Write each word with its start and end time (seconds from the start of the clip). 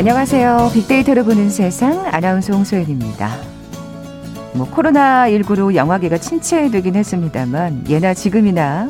안녕하세요. 0.00 0.70
빅데이터를 0.72 1.24
보는 1.24 1.50
세상 1.50 2.06
아나운서 2.06 2.54
홍소연입니다. 2.54 3.36
뭐 4.54 4.66
코로나19로 4.70 5.74
영화계가 5.74 6.16
침체되긴 6.16 6.96
했습니다만 6.96 7.84
예나 7.86 8.14
지금이나 8.14 8.88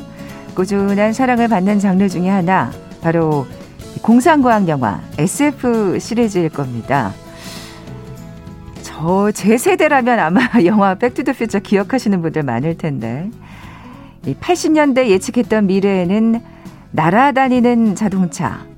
꾸준한 0.54 1.12
사랑을 1.12 1.48
받는 1.48 1.80
장르 1.80 2.08
중에 2.08 2.28
하나 2.28 2.70
바로 3.00 3.48
공상과학 4.02 4.68
영화 4.68 5.00
SF 5.18 5.98
시리즈일 5.98 6.48
겁니다. 6.48 7.12
저 8.82 9.32
제 9.32 9.58
세대라면 9.58 10.16
아마 10.20 10.42
영화 10.64 10.94
백투더퓨처 10.94 11.58
기억하시는 11.58 12.22
분들 12.22 12.44
많을 12.44 12.78
텐데 12.78 13.28
80년대 14.24 15.08
예측했던 15.08 15.66
미래에는 15.66 16.40
날아다니는 16.92 17.96
자동차 17.96 18.69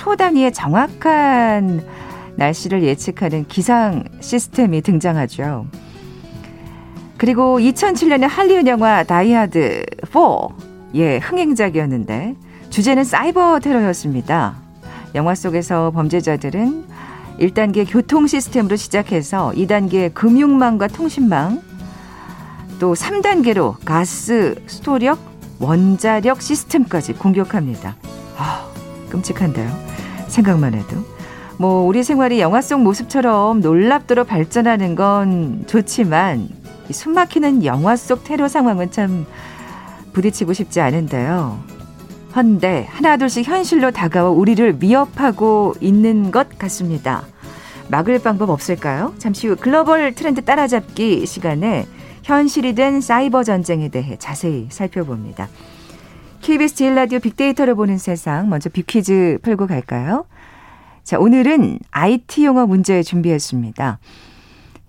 초 0.00 0.16
단위의 0.16 0.50
정확한 0.54 1.84
날씨를 2.36 2.82
예측하는 2.84 3.44
기상 3.48 4.04
시스템이 4.20 4.80
등장하죠. 4.80 5.66
그리고 7.18 7.58
2007년에 7.58 8.26
할리우드 8.26 8.66
영화 8.70 9.04
다이하드 9.04 9.84
4. 10.10 10.20
예, 10.94 11.18
흥행작이었는데 11.18 12.34
주제는 12.70 13.04
사이버 13.04 13.60
테러였습니다. 13.60 14.54
영화 15.14 15.34
속에서 15.34 15.90
범죄자들은 15.90 16.86
1단계 17.38 17.84
교통 17.86 18.26
시스템으로 18.26 18.76
시작해서 18.76 19.52
2단계 19.54 20.14
금융망과 20.14 20.88
통신망, 20.88 21.60
또 22.78 22.94
3단계로 22.94 23.74
가스, 23.84 24.54
수도력, 24.66 25.18
원자력 25.58 26.40
시스템까지 26.40 27.12
공격합니다. 27.12 27.96
아, 28.38 28.66
끔찍한데요. 29.10 29.89
생각만 30.30 30.74
해도. 30.74 30.96
뭐 31.58 31.82
우리 31.82 32.02
생활이 32.02 32.40
영화 32.40 32.62
속 32.62 32.80
모습처럼 32.80 33.60
놀랍도록 33.60 34.26
발전하는 34.26 34.94
건 34.94 35.64
좋지만 35.66 36.48
숨 36.90 37.12
막히는 37.12 37.64
영화 37.64 37.96
속 37.96 38.24
테러 38.24 38.48
상황은 38.48 38.90
참 38.90 39.26
부딪히고 40.12 40.54
싶지 40.54 40.80
않은데요. 40.80 41.62
헌데 42.34 42.86
하나둘씩 42.90 43.46
현실로 43.46 43.90
다가와 43.90 44.30
우리를 44.30 44.78
위협하고 44.80 45.74
있는 45.80 46.30
것 46.30 46.58
같습니다. 46.58 47.24
막을 47.88 48.20
방법 48.20 48.50
없을까요? 48.50 49.14
잠시 49.18 49.48
후 49.48 49.56
글로벌 49.56 50.14
트렌드 50.14 50.44
따라잡기 50.44 51.26
시간에 51.26 51.86
현실이 52.22 52.74
된 52.74 53.00
사이버 53.00 53.42
전쟁에 53.42 53.88
대해 53.88 54.16
자세히 54.18 54.68
살펴봅니다. 54.70 55.48
KBS 56.40 56.74
제일 56.74 56.94
라디오 56.94 57.18
빅데이터를 57.18 57.74
보는 57.74 57.98
세상 57.98 58.48
먼저 58.48 58.70
빅퀴즈 58.70 59.38
풀고 59.42 59.66
갈까요? 59.66 60.24
자, 61.04 61.18
오늘은 61.18 61.78
IT 61.90 62.46
용어 62.46 62.66
문제 62.66 63.02
준비했습니다. 63.02 63.98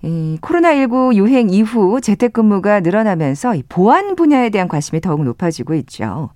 이 0.03 0.37
코로나19 0.41 1.13
유행 1.15 1.49
이후 1.49 1.99
재택근무가 1.99 2.79
늘어나면서 2.79 3.53
보안 3.67 4.15
분야에 4.15 4.49
대한 4.49 4.67
관심이 4.67 5.01
더욱 5.01 5.23
높아지고 5.23 5.73
있죠. 5.75 6.29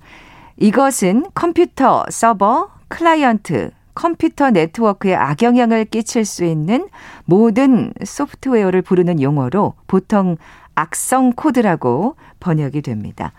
이것은 0.57 1.25
컴퓨터, 1.33 2.05
서버, 2.09 2.69
클라이언트, 2.89 3.71
컴퓨터 3.95 4.51
네트워크에 4.51 5.15
악영향을 5.15 5.85
끼칠 5.85 6.25
수 6.25 6.43
있는 6.43 6.89
모든 7.23 7.93
소프트웨어를 8.03 8.81
부르는 8.81 9.21
용어로 9.21 9.75
보통 9.87 10.35
악성 10.75 11.31
코드라고 11.31 12.17
번역이 12.41 12.81
됩니다. 12.81 13.31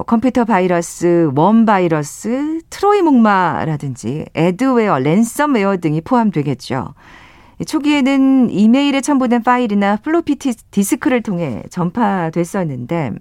뭐 0.00 0.04
컴퓨터 0.06 0.46
바이러스, 0.46 1.30
웜 1.36 1.66
바이러스, 1.66 2.60
트로이 2.70 3.02
목마라든지 3.02 4.24
애드웨어, 4.34 4.98
랜섬웨어 4.98 5.76
등이 5.76 6.00
포함되겠죠. 6.00 6.94
초기에는 7.66 8.48
이메일에 8.48 9.02
첨부된 9.02 9.42
파일이나 9.42 9.96
플로피 9.96 10.36
디스크를 10.70 11.22
통해 11.22 11.62
전파됐었는데 11.68 13.12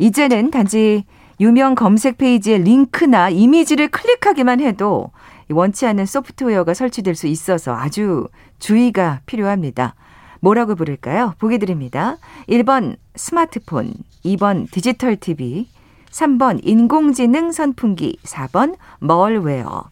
이제는 0.00 0.50
단지 0.50 1.04
유명 1.38 1.76
검색 1.76 2.18
페이지의 2.18 2.64
링크나 2.64 3.28
이미지를 3.28 3.86
클릭하기만 3.86 4.58
해도 4.60 5.12
원치 5.48 5.86
않는 5.86 6.06
소프트웨어가 6.06 6.74
설치될 6.74 7.14
수 7.14 7.28
있어서 7.28 7.76
아주 7.76 8.26
주의가 8.58 9.20
필요합니다. 9.26 9.94
뭐라고 10.40 10.74
부를까요? 10.74 11.34
보기 11.38 11.60
드립니다. 11.60 12.16
1번 12.48 12.96
스마트폰, 13.14 13.94
2번 14.24 14.68
디지털 14.72 15.14
TV, 15.14 15.68
3번 16.10 16.60
인공지능 16.62 17.52
선풍기, 17.52 18.18
4번 18.24 18.76
멀웨어. 18.98 19.90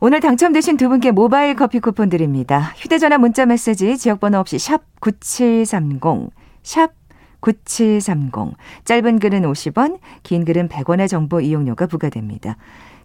오늘 0.00 0.20
당첨되신 0.20 0.76
두 0.76 0.88
분께 0.88 1.10
모바일 1.10 1.54
커피 1.54 1.78
쿠폰 1.78 2.08
드립니다. 2.08 2.72
휴대전화 2.76 3.18
문자 3.18 3.44
메시지 3.44 3.98
지역번호 3.98 4.38
없이 4.38 4.58
샵 4.58 4.82
9730, 5.00 6.30
샵 6.62 6.92
9730. 7.40 8.56
짧은 8.84 9.18
글은 9.18 9.42
50원, 9.42 9.98
긴 10.22 10.44
글은 10.44 10.68
100원의 10.68 11.08
정보 11.08 11.40
이용료가 11.40 11.86
부과됩니다. 11.86 12.56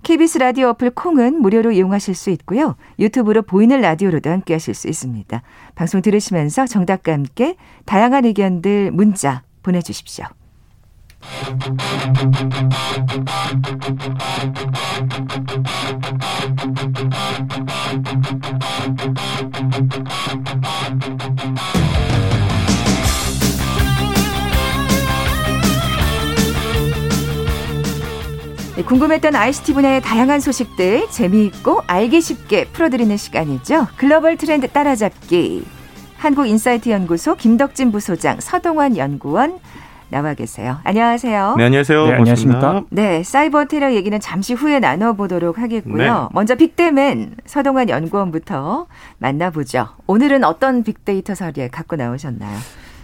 KBS 0.04 0.38
라디오 0.38 0.70
어플 0.70 0.92
콩은 0.92 1.42
무료로 1.42 1.72
이용하실 1.72 2.16
수 2.16 2.30
있고요. 2.30 2.76
유튜브로 3.00 3.42
보이는 3.42 3.82
라디오로도 3.82 4.30
함께 4.30 4.54
하실 4.54 4.74
수 4.74 4.88
있습니다. 4.88 5.42
방송 5.74 6.02
들으시면서 6.02 6.68
정답과 6.68 7.12
함께 7.12 7.56
다양한 7.86 8.24
의견들 8.26 8.92
문자 8.92 9.42
보내주십시오. 9.64 10.28
네, 28.76 28.84
궁금했던 28.84 29.34
ICT 29.36 29.74
분야의 29.74 30.02
다양한 30.02 30.42
소식들 30.42 31.08
재미있고 31.10 31.82
알기 31.88 32.20
쉽게 32.20 32.66
풀어드리는 32.66 33.16
시간이죠. 33.16 33.88
글로벌 33.96 34.36
트렌드 34.36 34.68
따라잡기. 34.68 35.64
한국인사이트 36.18 36.90
연구소 36.90 37.36
김덕진 37.36 37.94
부소장, 37.94 38.42
서동환 38.42 38.98
연구원 38.98 39.60
나와 40.10 40.34
계세요. 40.34 40.78
안녕하세요. 40.84 41.56
네, 41.58 41.66
안녕하세요. 41.66 42.06
네, 42.08 42.14
안녕하십니까? 42.14 42.84
네, 42.90 43.24
사이버 43.24 43.66
테러 43.66 43.94
얘기는 43.94 44.18
잠시 44.20 44.54
후에 44.54 44.80
나눠보도록 44.80 45.58
하겠고요. 45.58 45.98
네. 45.98 46.28
먼저 46.32 46.56
빅데맨 46.56 47.36
서동환 47.46 47.90
연구원부터 47.90 48.88
만나보죠. 49.18 49.88
오늘은 50.08 50.44
어떤 50.44 50.84
빅데이터 50.84 51.36
사례 51.36 51.68
갖고 51.68 51.96
나오셨나요? 51.96 52.58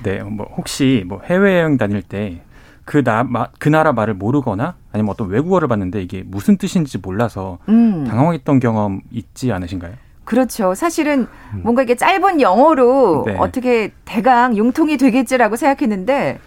네, 0.04 0.22
뭐 0.24 0.48
혹시 0.58 1.04
뭐 1.08 1.22
해외여행 1.26 1.78
다닐 1.78 2.02
때 2.02 2.42
그 2.86 3.04
나, 3.04 3.26
그 3.60 3.70
나라 3.70 3.94
말을 3.94 4.16
모르거나 4.16 4.76
아니면 4.92 5.12
어떤 5.12 5.30
외국어를 5.30 5.68
봤는데 5.68 6.02
이게 6.02 6.24
무슨 6.26 6.58
뜻인지 6.58 6.98
몰라서 6.98 7.60
음. 7.70 8.06
당황했던 8.06 8.60
경험 8.60 9.02
있지 9.12 9.52
않으신가요? 9.52 9.94
그렇죠. 10.26 10.76
사실은 10.76 11.28
음. 11.54 11.62
뭔가 11.64 11.84
이게 11.84 11.96
짧은 11.96 12.42
영어로 12.42 13.24
네. 13.28 13.36
어떻게 13.38 13.92
대강 14.06 14.58
융통이 14.58 14.98
되겠지라고 14.98 15.56
생각했는데 15.56 16.40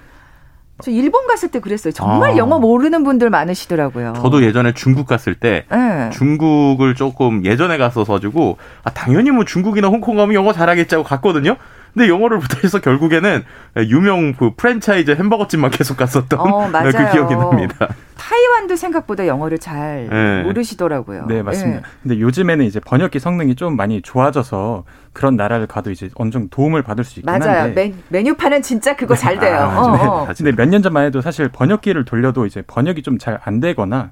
저 0.82 0.90
일본 0.90 1.26
갔을 1.28 1.50
때 1.50 1.60
그랬어요. 1.60 1.92
정말 1.92 2.32
아. 2.32 2.36
영어 2.36 2.58
모르는 2.58 3.04
분들 3.04 3.30
많으시더라고요. 3.30 4.14
저도 4.16 4.42
예전에 4.42 4.74
중국 4.74 5.06
갔을 5.06 5.34
때 5.34 5.66
네. 5.70 6.10
중국을 6.10 6.94
조금 6.96 7.44
예전에 7.44 7.78
갔어서 7.78 8.14
가지고 8.14 8.58
아 8.82 8.90
당연히 8.90 9.30
뭐 9.30 9.44
중국이나 9.44 9.88
홍콩 9.88 10.16
가면 10.16 10.34
영어 10.34 10.52
잘하겠지 10.52 10.96
하고 10.96 11.04
갔거든요. 11.06 11.56
근데 11.94 12.08
영어를 12.08 12.38
못해서 12.38 12.80
결국에는 12.80 13.44
유명 13.88 14.34
그 14.34 14.50
프랜차이즈 14.56 15.12
햄버거집만 15.12 15.70
계속 15.70 15.96
갔었던 15.96 16.38
어, 16.40 16.68
그 16.82 17.12
기억이 17.12 17.34
납니다. 17.36 17.88
타이완도 18.16 18.74
생각보다 18.76 19.26
영어를 19.26 19.58
잘 19.58 20.08
네. 20.10 20.42
모르시더라고요. 20.42 21.26
네, 21.28 21.42
맞습니다. 21.42 21.80
네. 21.80 21.86
근데 22.02 22.20
요즘에는 22.20 22.64
이제 22.64 22.80
번역기 22.80 23.20
성능이 23.20 23.54
좀 23.54 23.76
많이 23.76 24.02
좋아져서 24.02 24.84
그런 25.12 25.36
나라를 25.36 25.66
가도 25.68 25.90
이제 25.92 26.08
어느 26.16 26.30
정도 26.30 26.48
도움을 26.48 26.82
받을 26.82 27.04
수 27.04 27.20
있긴 27.20 27.26
맞아요. 27.38 27.60
한데. 27.62 27.88
메, 27.88 27.94
메뉴판은 28.08 28.62
진짜 28.62 28.96
그거 28.96 29.14
잘 29.14 29.38
돼요. 29.38 29.56
아, 29.56 29.78
어, 29.80 30.22
어. 30.22 30.28
근데 30.36 30.50
몇 30.52 30.68
년 30.68 30.82
전만 30.82 31.04
해도 31.04 31.20
사실 31.20 31.48
번역기를 31.48 32.04
돌려도 32.04 32.46
이제 32.46 32.62
번역이 32.66 33.02
좀 33.02 33.18
잘 33.18 33.38
안 33.44 33.60
되거나 33.60 34.10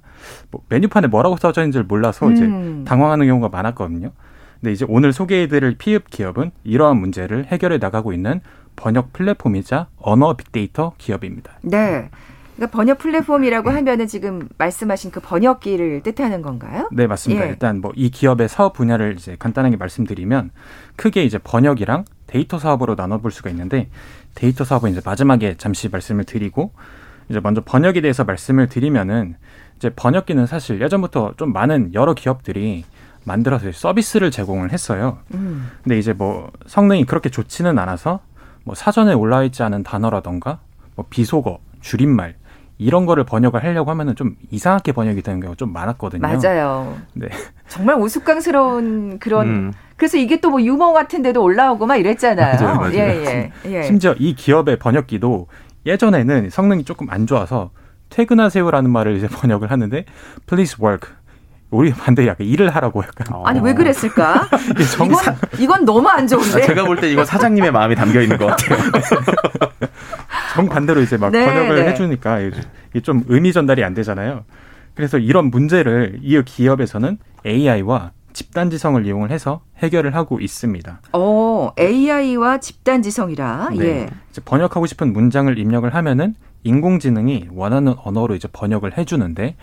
뭐 0.52 0.60
메뉴판에 0.68 1.08
뭐라고 1.08 1.36
써져 1.36 1.62
있는지를 1.62 1.86
몰라서 1.86 2.26
음. 2.28 2.32
이제 2.34 2.88
당황하는 2.88 3.26
경우가 3.26 3.48
많았거든요. 3.48 4.10
근데 4.62 4.72
이제 4.72 4.86
오늘 4.88 5.12
소개해드릴 5.12 5.74
피읖 5.76 6.08
기업은 6.08 6.52
이러한 6.62 6.96
문제를 6.96 7.46
해결해 7.46 7.78
나가고 7.78 8.12
있는 8.12 8.40
번역 8.76 9.12
플랫폼이자 9.12 9.88
언어 9.98 10.34
빅데이터 10.36 10.92
기업입니다. 10.98 11.58
네. 11.62 12.08
그러니까 12.54 12.76
번역 12.76 12.98
플랫폼이라고 12.98 13.70
하면은 13.70 14.06
지금 14.06 14.48
말씀하신 14.58 15.10
그 15.10 15.18
번역기를 15.20 16.02
뜻하는 16.04 16.42
건가요? 16.42 16.88
네, 16.92 17.08
맞습니다. 17.08 17.44
예. 17.44 17.48
일단 17.48 17.80
뭐 17.80 17.92
이 17.96 18.10
기업의 18.10 18.48
사업 18.48 18.74
분야를 18.74 19.16
이제 19.18 19.34
간단하게 19.36 19.76
말씀드리면 19.76 20.50
크게 20.94 21.24
이제 21.24 21.38
번역이랑 21.38 22.04
데이터 22.28 22.58
사업으로 22.60 22.94
나눠볼 22.94 23.32
수가 23.32 23.50
있는데 23.50 23.88
데이터 24.36 24.64
사업은 24.64 24.92
이제 24.92 25.00
마지막에 25.04 25.56
잠시 25.56 25.88
말씀을 25.88 26.22
드리고 26.24 26.72
이제 27.28 27.40
먼저 27.40 27.62
번역에 27.64 28.00
대해서 28.00 28.22
말씀을 28.24 28.68
드리면은 28.68 29.34
이제 29.76 29.90
번역기는 29.90 30.46
사실 30.46 30.80
예전부터 30.80 31.34
좀 31.36 31.52
많은 31.52 31.94
여러 31.94 32.14
기업들이 32.14 32.84
만들어서 33.24 33.70
서비스를 33.72 34.30
제공을 34.30 34.72
했어요. 34.72 35.18
음. 35.34 35.70
근데 35.82 35.98
이제 35.98 36.12
뭐 36.12 36.50
성능이 36.66 37.04
그렇게 37.04 37.28
좋지는 37.30 37.78
않아서 37.78 38.20
뭐 38.64 38.74
사전에 38.74 39.12
올라와 39.12 39.44
있지 39.44 39.62
않은 39.62 39.82
단어라던가 39.82 40.58
뭐 40.96 41.04
비속어, 41.08 41.58
줄임말 41.80 42.36
이런 42.78 43.06
거를 43.06 43.24
번역을 43.24 43.62
하려고 43.62 43.90
하면은 43.90 44.16
좀 44.16 44.36
이상하게 44.50 44.92
번역이 44.92 45.22
되는 45.22 45.40
경우가 45.40 45.56
좀 45.56 45.72
많았거든요. 45.72 46.20
맞아요. 46.20 46.96
네. 47.14 47.28
정말 47.68 47.96
우스꽝스러운 48.00 49.18
그런 49.18 49.46
음. 49.48 49.72
그래서 49.96 50.16
이게 50.18 50.40
또 50.40 50.50
뭐 50.50 50.60
유머 50.60 50.92
같은 50.92 51.22
데도 51.22 51.42
올라오고 51.42 51.86
막 51.86 51.96
이랬잖아요. 51.96 52.60
맞아요, 52.60 52.76
맞아요. 52.76 52.94
예, 52.94 53.52
예, 53.64 53.70
예. 53.78 53.82
심지어 53.84 54.14
이 54.18 54.34
기업의 54.34 54.78
번역기도 54.78 55.46
예전에는 55.86 56.50
성능이 56.50 56.84
조금 56.84 57.08
안 57.10 57.26
좋아서 57.26 57.70
퇴근하세요라는 58.10 58.90
말을 58.90 59.16
이제 59.16 59.28
번역을 59.32 59.70
하는데 59.70 60.04
please 60.46 60.76
work 60.84 61.10
우리 61.72 61.90
반대 61.90 62.26
약간 62.26 62.46
일을 62.46 62.68
하라고 62.76 63.02
약간. 63.02 63.26
아니 63.44 63.58
왜 63.60 63.72
그랬을까? 63.72 64.46
이건 65.06 65.10
이건 65.58 65.84
너무 65.86 66.06
안 66.08 66.26
좋은데. 66.28 66.62
아, 66.62 66.66
제가 66.66 66.84
볼 66.84 67.00
때 67.00 67.10
이건 67.10 67.24
사장님의 67.24 67.72
마음이 67.72 67.94
담겨 67.96 68.20
있는 68.20 68.36
것 68.36 68.46
같아요. 68.46 68.78
정 70.54 70.68
반대로 70.68 71.00
이제 71.00 71.16
막 71.16 71.30
네, 71.30 71.46
번역을 71.46 71.76
네. 71.76 71.88
해주니까 71.90 72.40
이게 72.40 73.00
좀 73.02 73.24
의미 73.28 73.54
전달이 73.54 73.82
안 73.82 73.94
되잖아요. 73.94 74.44
그래서 74.94 75.16
이런 75.16 75.46
문제를 75.46 76.18
이 76.22 76.40
기업에서는 76.44 77.16
AI와 77.46 78.10
집단지성을 78.34 79.06
이용을 79.06 79.30
해서 79.30 79.62
해결을 79.78 80.14
하고 80.14 80.40
있습니다. 80.40 81.00
어, 81.14 81.72
AI와 81.78 82.58
집단지성이라. 82.60 83.70
네. 83.78 83.86
예. 83.86 84.08
번역하고 84.44 84.84
싶은 84.84 85.14
문장을 85.14 85.58
입력을 85.58 85.92
하면은 85.94 86.34
인공지능이 86.64 87.48
원하는 87.52 87.94
언어로 88.04 88.34
이제 88.34 88.46
번역을 88.52 88.98
해주는데 88.98 89.56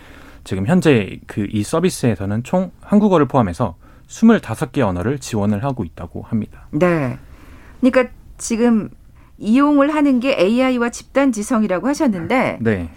지금 0.44 0.66
현재 0.66 1.18
그 1.26 1.46
이 1.50 1.62
서비스에서는 1.62 2.42
총 2.44 2.70
한국어를 2.80 3.26
포함해서 3.26 3.76
25개 4.08 4.80
언어를 4.80 5.18
지원을 5.18 5.64
하고 5.64 5.84
있다고 5.84 6.22
합니다. 6.22 6.66
네. 6.70 7.18
그러니까 7.80 8.12
지금 8.38 8.90
이용을 9.38 9.94
하는 9.94 10.20
게 10.20 10.36
AI와 10.38 10.90
집단 10.90 11.32
지성이라고 11.32 11.88
하셨는데 11.88 12.58
네. 12.60 12.90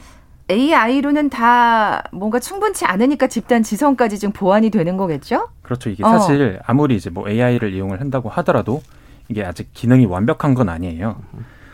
AI로는 0.50 1.30
다 1.30 2.04
뭔가 2.12 2.40
충분치 2.40 2.86
않으니까 2.86 3.28
집단 3.28 3.64
지성까지 3.64 4.20
좀 4.20 4.32
보완이 4.32 4.70
되는 4.70 4.98
거겠죠? 4.98 5.50
그렇죠. 5.62 5.90
이게 5.90 6.04
사실 6.04 6.60
어. 6.60 6.64
아무리 6.66 6.96
이제 6.96 7.10
뭐 7.10 7.30
AI를 7.30 7.74
이용을 7.74 8.02
한다고 8.02 8.30
하더라도 8.30 8.82
이게 9.30 9.44
아직 9.46 9.70
기능이 9.74 10.06
완벽한 10.06 10.54
건 10.54 10.68
아니에요. 10.70 11.16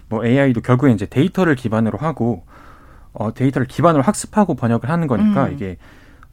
뭐 0.07 0.24
AI도 0.25 0.62
결국에 0.62 0.92
이제 0.92 1.06
데이터를 1.07 1.56
기반으로 1.56 1.98
하고 1.98 2.44
어, 3.19 3.33
데이터를 3.33 3.68
기반으로 3.68 4.01
학습하고 4.01 4.56
번역을 4.56 4.89
하는 4.89 5.06
거니까 5.06 5.48
음. 5.48 5.54
이게 5.54 5.77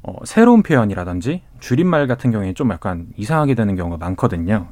어, 0.05 0.15
새로운 0.25 0.63
표현이라든지 0.63 1.43
줄임말 1.59 2.07
같은 2.07 2.31
경우에 2.31 2.53
좀 2.55 2.71
약간 2.71 3.09
이상하게 3.17 3.57
되는 3.57 3.75
경우가 3.75 3.97
많거든요. 3.99 4.69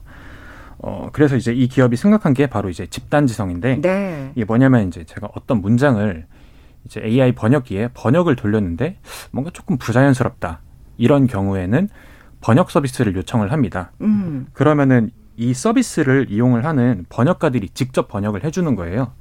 어, 0.79 1.09
그래서 1.13 1.35
이제 1.35 1.53
이 1.53 1.67
기업이 1.67 1.97
생각한 1.97 2.33
게 2.33 2.47
바로 2.47 2.71
이제 2.71 2.87
집단지성인데 2.87 3.81
네. 3.81 4.31
이게 4.37 4.45
뭐냐면 4.45 4.87
이제 4.87 5.03
제가 5.03 5.29
어떤 5.35 5.61
문장을 5.61 6.25
이제 6.85 7.03
AI 7.03 7.33
번역기에 7.33 7.89
번역을 7.95 8.37
돌렸는데 8.37 8.99
뭔가 9.33 9.51
조금 9.53 9.77
부자연스럽다. 9.77 10.61
이런 10.97 11.27
경우에는 11.27 11.89
번역 12.41 12.71
서비스를 12.71 13.17
요청을 13.17 13.51
합니다. 13.51 13.91
음. 14.03 14.47
그러면은 14.53 15.11
이 15.37 15.53
서비스를 15.53 16.27
이용을 16.31 16.65
하는 16.65 17.07
번역가들이 17.09 17.71
직접 17.71 18.07
번역을 18.07 18.45
해주는 18.45 18.73
거예요. 18.77 19.15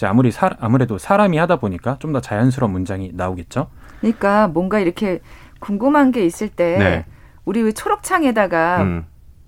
이제 0.00 0.06
아무리 0.06 0.30
사, 0.30 0.48
아무래도 0.58 0.96
사람이 0.96 1.36
하다 1.36 1.56
보니까 1.56 1.98
좀 1.98 2.10
더 2.14 2.20
자연스러운 2.22 2.72
문장이 2.72 3.10
나오겠죠. 3.12 3.68
그러니까 4.00 4.48
뭔가 4.48 4.80
이렇게 4.80 5.20
궁금한 5.60 6.10
게 6.10 6.24
있을 6.24 6.48
때 6.48 6.78
네. 6.78 7.04
우리 7.44 7.60
왜 7.62 7.70
초록창에다가 7.70 8.82
음. 8.82 9.04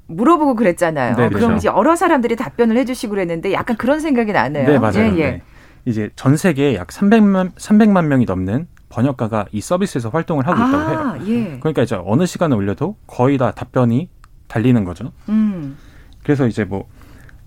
물어보고 0.09 0.55
그랬잖아요. 0.55 1.17
네, 1.17 1.29
그럼 1.29 1.31
그렇죠. 1.33 1.57
이제 1.57 1.69
여러 1.69 1.97
사람들이 1.97 2.37
답변을 2.37 2.77
해주시고 2.77 3.13
그랬는데 3.13 3.55
약간 3.55 3.79
그런 3.79 3.99
생각이 4.01 4.31
나네요. 4.33 4.69
네, 4.69 4.79
맞아요. 4.79 5.15
예, 5.15 5.19
예. 5.19 5.31
네. 5.31 5.43
이제 5.87 6.11
전 6.17 6.37
세계에 6.37 6.75
약 6.77 6.89
300만 6.89 7.55
300만 7.55 8.05
명이 8.07 8.27
넘는 8.27 8.69
번역가가 8.91 9.47
이 9.53 9.61
서비스에서 9.63 10.11
활동을 10.11 10.47
하고 10.47 10.59
있다고 10.59 10.77
아, 10.77 11.13
해요. 11.15 11.25
예. 11.29 11.59
그러니까 11.61 11.83
이제 11.83 11.99
어느 12.05 12.27
시간에 12.27 12.55
올려도 12.55 12.97
거의 13.07 13.39
다 13.39 13.53
답변이 13.53 14.11
달리는 14.49 14.85
거죠. 14.85 15.13
음. 15.31 15.79
그래서 16.23 16.47
이제 16.47 16.65
뭐 16.65 16.87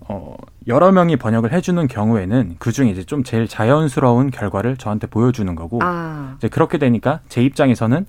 어, 0.00 0.36
여러 0.66 0.90
명이 0.90 1.16
번역을 1.16 1.52
해주는 1.52 1.86
경우에는 1.86 2.56
그 2.58 2.72
중에 2.72 2.88
이제 2.88 3.04
좀 3.04 3.22
제일 3.22 3.46
자연스러운 3.46 4.30
결과를 4.30 4.76
저한테 4.76 5.06
보여주는 5.06 5.54
거고 5.54 5.78
아. 5.82 6.34
이제 6.38 6.48
그렇게 6.48 6.78
되니까 6.78 7.20
제 7.28 7.42
입장에서는 7.42 8.04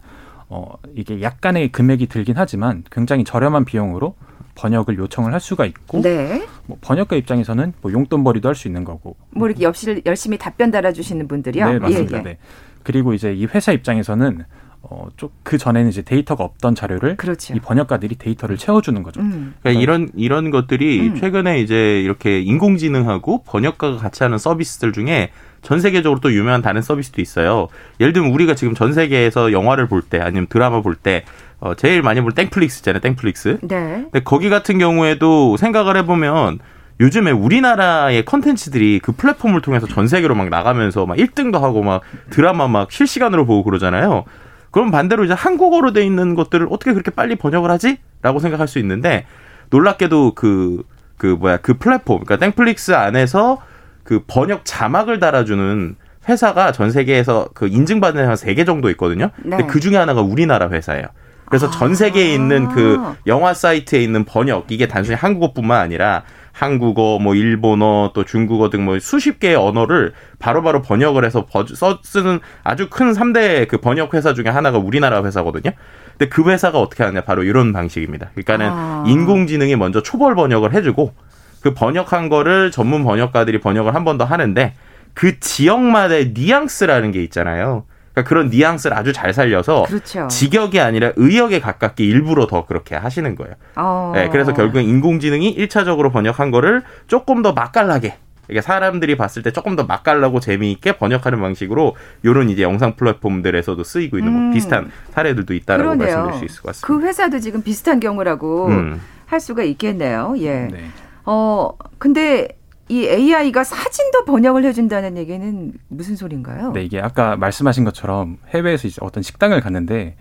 어, 0.50 0.74
이게 0.95 1.21
약간의 1.21 1.71
금액이 1.71 2.07
들긴 2.07 2.36
하지만 2.38 2.83
굉장히 2.92 3.24
저렴한 3.24 3.65
비용으로 3.65 4.15
번역을 4.56 4.98
요청을 4.98 5.33
할 5.33 5.39
수가 5.39 5.65
있고 5.65 6.01
네. 6.01 6.48
뭐 6.65 6.77
번역가 6.81 7.15
입장에서는 7.15 7.74
뭐 7.81 7.92
용돈벌이도 7.92 8.48
할 8.48 8.56
수 8.56 8.68
있는 8.68 8.83
거고 8.83 9.15
뭐 9.30 9.48
이렇게 9.48 9.63
열심히, 9.63 10.01
열심히 10.06 10.38
답변 10.39 10.71
달아주시는 10.71 11.27
분들이요. 11.27 11.69
네 11.74 11.80
맞습니다. 11.80 12.18
예, 12.18 12.19
예. 12.19 12.24
네. 12.24 12.38
그리고 12.81 13.13
이제 13.13 13.33
이 13.33 13.45
회사 13.45 13.71
입장에서는 13.71 14.45
어, 14.89 15.07
쪽그 15.18 15.57
전에는 15.57 15.89
이제 15.89 16.01
데이터가 16.01 16.44
없던 16.44 16.75
자료를 16.75 17.18
그렇죠. 17.18 17.54
이 17.54 17.60
번역가들이 17.60 18.16
데이터를 18.16 18.57
채워주는 18.57 19.01
거죠. 19.04 19.19
음. 19.22 19.54
그러니까 19.62 19.81
이런 19.81 20.10
이런 20.16 20.50
것들이 20.50 21.10
음. 21.10 21.16
최근에 21.16 21.60
이제 21.60 22.01
이렇게 22.01 22.39
인공지능하고 22.42 23.44
번역가가 23.44 23.98
같이 23.98 24.24
하는 24.24 24.38
서비스들 24.38 24.94
중에 24.94 25.31
전 25.62 25.81
세계적으로 25.81 26.22
또 26.22 26.31
유명한 26.31 26.62
다른 26.62 26.81
서비스도 26.81 27.22
있어요. 27.22 27.68
예를 28.00 28.13
들면 28.13 28.31
우리가 28.31 28.56
지금 28.56 28.74
전 28.75 28.94
세계에서 28.94 29.51
영화를 29.51 29.88
볼 29.88 30.01
때 30.10 30.19
아니면 30.19 30.48
드라마 30.48 30.81
볼때 30.81 31.25
어, 31.60 31.74
제일 31.74 32.01
많이 32.01 32.22
볼 32.22 32.31
땡플릭스 32.31 32.80
있잖아요. 32.80 33.01
땡플릭스. 33.01 33.57
네. 33.63 34.04
근데 34.04 34.22
거기 34.24 34.50
같은 34.50 34.78
경우에도 34.78 35.57
생각을 35.57 35.98
해보면 35.98 36.60
요즘에 37.00 37.31
우리나라의 37.31 38.24
컨텐츠들이 38.25 39.00
그 39.04 39.12
플랫폼을 39.12 39.62
통해서 39.62 39.86
전 39.86 40.07
세계로 40.07 40.33
막 40.33 40.50
나가면서 40.50 41.06
막 41.06 41.18
1등도 41.18 41.60
하고 41.60 41.83
막 41.83 42.01
드라마 42.30 42.68
막 42.68 42.92
실시간으로 42.92 43.45
보고 43.45 43.64
그러잖아요. 43.64 44.23
그럼 44.71 44.92
반대로 44.92 45.24
이제 45.24 45.33
한국어로 45.33 45.94
돼 45.94 46.06
있는 46.06 46.36
것들을 46.36 46.68
어떻게 46.69 46.94
그렇게 46.94 47.12
빨리 47.12 47.36
번역을 47.36 47.69
하지? 47.71 47.97
라고 48.21 48.40
생각할 48.40 48.68
수 48.68 48.80
있는데 48.80 49.26
놀랍게도 49.69 50.33
그, 50.36 50.83
그 51.18 51.28
뭐야, 51.28 51.57
그 51.57 51.76
플랫폼, 51.78 52.24
그러니까 52.24 52.38
땡플릭스 52.38 52.94
안에서 52.94 53.62
그 54.04 54.24
번역 54.28 54.62
자막을 54.64 55.19
달아주는 55.19 55.95
회사가 56.30 56.71
전 56.71 56.92
세계에서 56.92 57.50
그 57.54 57.68
인증받는 57.68 58.21
회사 58.24 58.36
세 58.36 58.54
개 58.54 58.66
정도 58.66 58.90
있거든요. 58.92 59.30
네. 59.44 59.57
근데 59.57 59.66
그 59.66 59.80
중에 59.80 59.95
하나가 59.97 60.21
우리나라 60.21 60.69
회사예요. 60.69 61.06
그래서 61.45 61.69
전 61.69 61.95
세계에 61.95 62.33
있는 62.33 62.68
그 62.69 62.97
아. 63.00 63.16
영화 63.26 63.54
사이트에 63.54 64.02
있는 64.04 64.26
번역 64.26 64.66
이게 64.69 64.88
단순히 64.88 65.16
한국어뿐만 65.16 65.80
아니라 65.80 66.24
한국어, 66.57 67.19
뭐 67.19 67.35
일본어, 67.35 68.11
또 68.16 68.23
중국어 68.23 68.69
등 68.71 68.81
뭐 68.83 68.99
수십 68.99 69.40
개의 69.40 69.56
언어를 69.56 70.14
바로바로 70.40 70.81
바로 70.81 70.81
번역을 70.81 71.23
해서 71.26 71.45
써 71.76 71.99
쓰는 72.04 72.40
아주 72.64 72.90
큰 72.90 73.11
3대 73.11 73.68
그 73.68 73.78
번역 73.78 74.14
회사 74.14 74.33
중에 74.33 74.45
하나가 74.47 74.78
우리나라 74.78 75.23
회사거든요. 75.23 75.71
근데 76.18 76.30
그 76.30 76.49
회사가 76.49 76.80
어떻게 76.80 77.04
하냐 77.04 77.21
바로 77.21 77.44
이런 77.44 77.73
방식입니다. 77.73 78.30
그러니까는 78.33 78.69
아. 78.71 79.04
인공지능이 79.07 79.76
먼저 79.76 80.02
초벌 80.02 80.33
번역을 80.35 80.73
해 80.73 80.81
주고 80.81 81.14
그 81.61 81.73
번역한 81.73 82.30
거를 82.30 82.71
전문 82.71 83.04
번역가들이 83.04 83.59
번역을 83.59 83.94
한 83.94 84.04
번 84.04 84.18
더 84.18 84.26
하는데 84.26 84.73
그 85.14 85.40
지역마다의 85.40 86.31
뉘앙스라는 86.33 87.11
게 87.11 87.21
있잖아요. 87.23 87.85
그러니까 88.18 88.24
그런 88.24 88.50
뉘앙스를 88.50 88.97
아주 88.97 89.14
잘 89.14 89.33
살려서 89.33 89.83
그렇죠. 89.88 90.28
직역이 90.28 90.80
아니라 90.80 91.12
의역에 91.16 91.59
가깝게 91.59 92.04
일부러 92.04 92.47
더 92.47 92.66
그렇게 92.66 92.95
하시는 92.95 93.36
거예요. 93.36 93.54
어. 93.76 94.12
네, 94.16 94.30
그래서 94.30 94.54
결국엔 94.54 94.86
인공지능이 94.86 95.56
1차적으로 95.56 96.12
번역한 96.12 96.50
거를 96.50 96.81
조금 97.06 97.44
더 97.44 97.54
맛깔나게 97.54 98.16
이게 98.50 98.62
사람들이 98.62 99.18
봤을 99.18 99.44
때 99.44 99.52
조금 99.52 99.76
더 99.76 99.83
맛깔나고 99.83 100.40
재미있게 100.40 100.94
번역하는 100.94 101.40
방식으로 101.40 101.95
이런 102.24 102.50
이제 102.50 102.64
영상 102.64 102.95
플랫폼들에서도 102.95 103.83
쓰이고 103.83 104.18
있는 104.18 104.31
뭐 104.31 104.42
음. 104.42 104.45
뭐 104.45 104.54
비슷한 104.54 104.90
사례들도 105.12 105.54
있다라고 105.54 105.90
그러네요. 105.90 106.16
말씀드릴 106.18 106.40
수 106.40 106.45
있을 106.45 106.64
것 106.64 106.68
같습니다. 106.69 106.88
그 106.88 107.07
회사도 107.07 107.40
지금 107.40 107.62
비슷한 107.62 108.00
경우라고 108.00 108.68
음. 108.68 109.02
할 109.26 109.40
수가 109.40 109.64
있겠네요. 109.64 110.33
예. 110.38 110.69
네. 110.71 110.86
어 111.26 111.71
근데 112.00 112.47
이 112.90 113.06
AI가 113.06 113.64
사진도 113.64 114.24
번역을 114.26 114.64
해준다는 114.64 115.18
얘기는 115.18 115.74
무슨 115.90 116.16
소린가요? 116.16 116.72
네, 116.72 116.84
이게 116.84 117.02
아까 117.02 117.36
말씀하신 117.36 117.84
것처럼 117.84 118.38
해외에서 118.50 118.88
이제 118.88 119.00
어떤 119.02 119.24
식당을 119.24 119.60
갔는데 119.62 120.16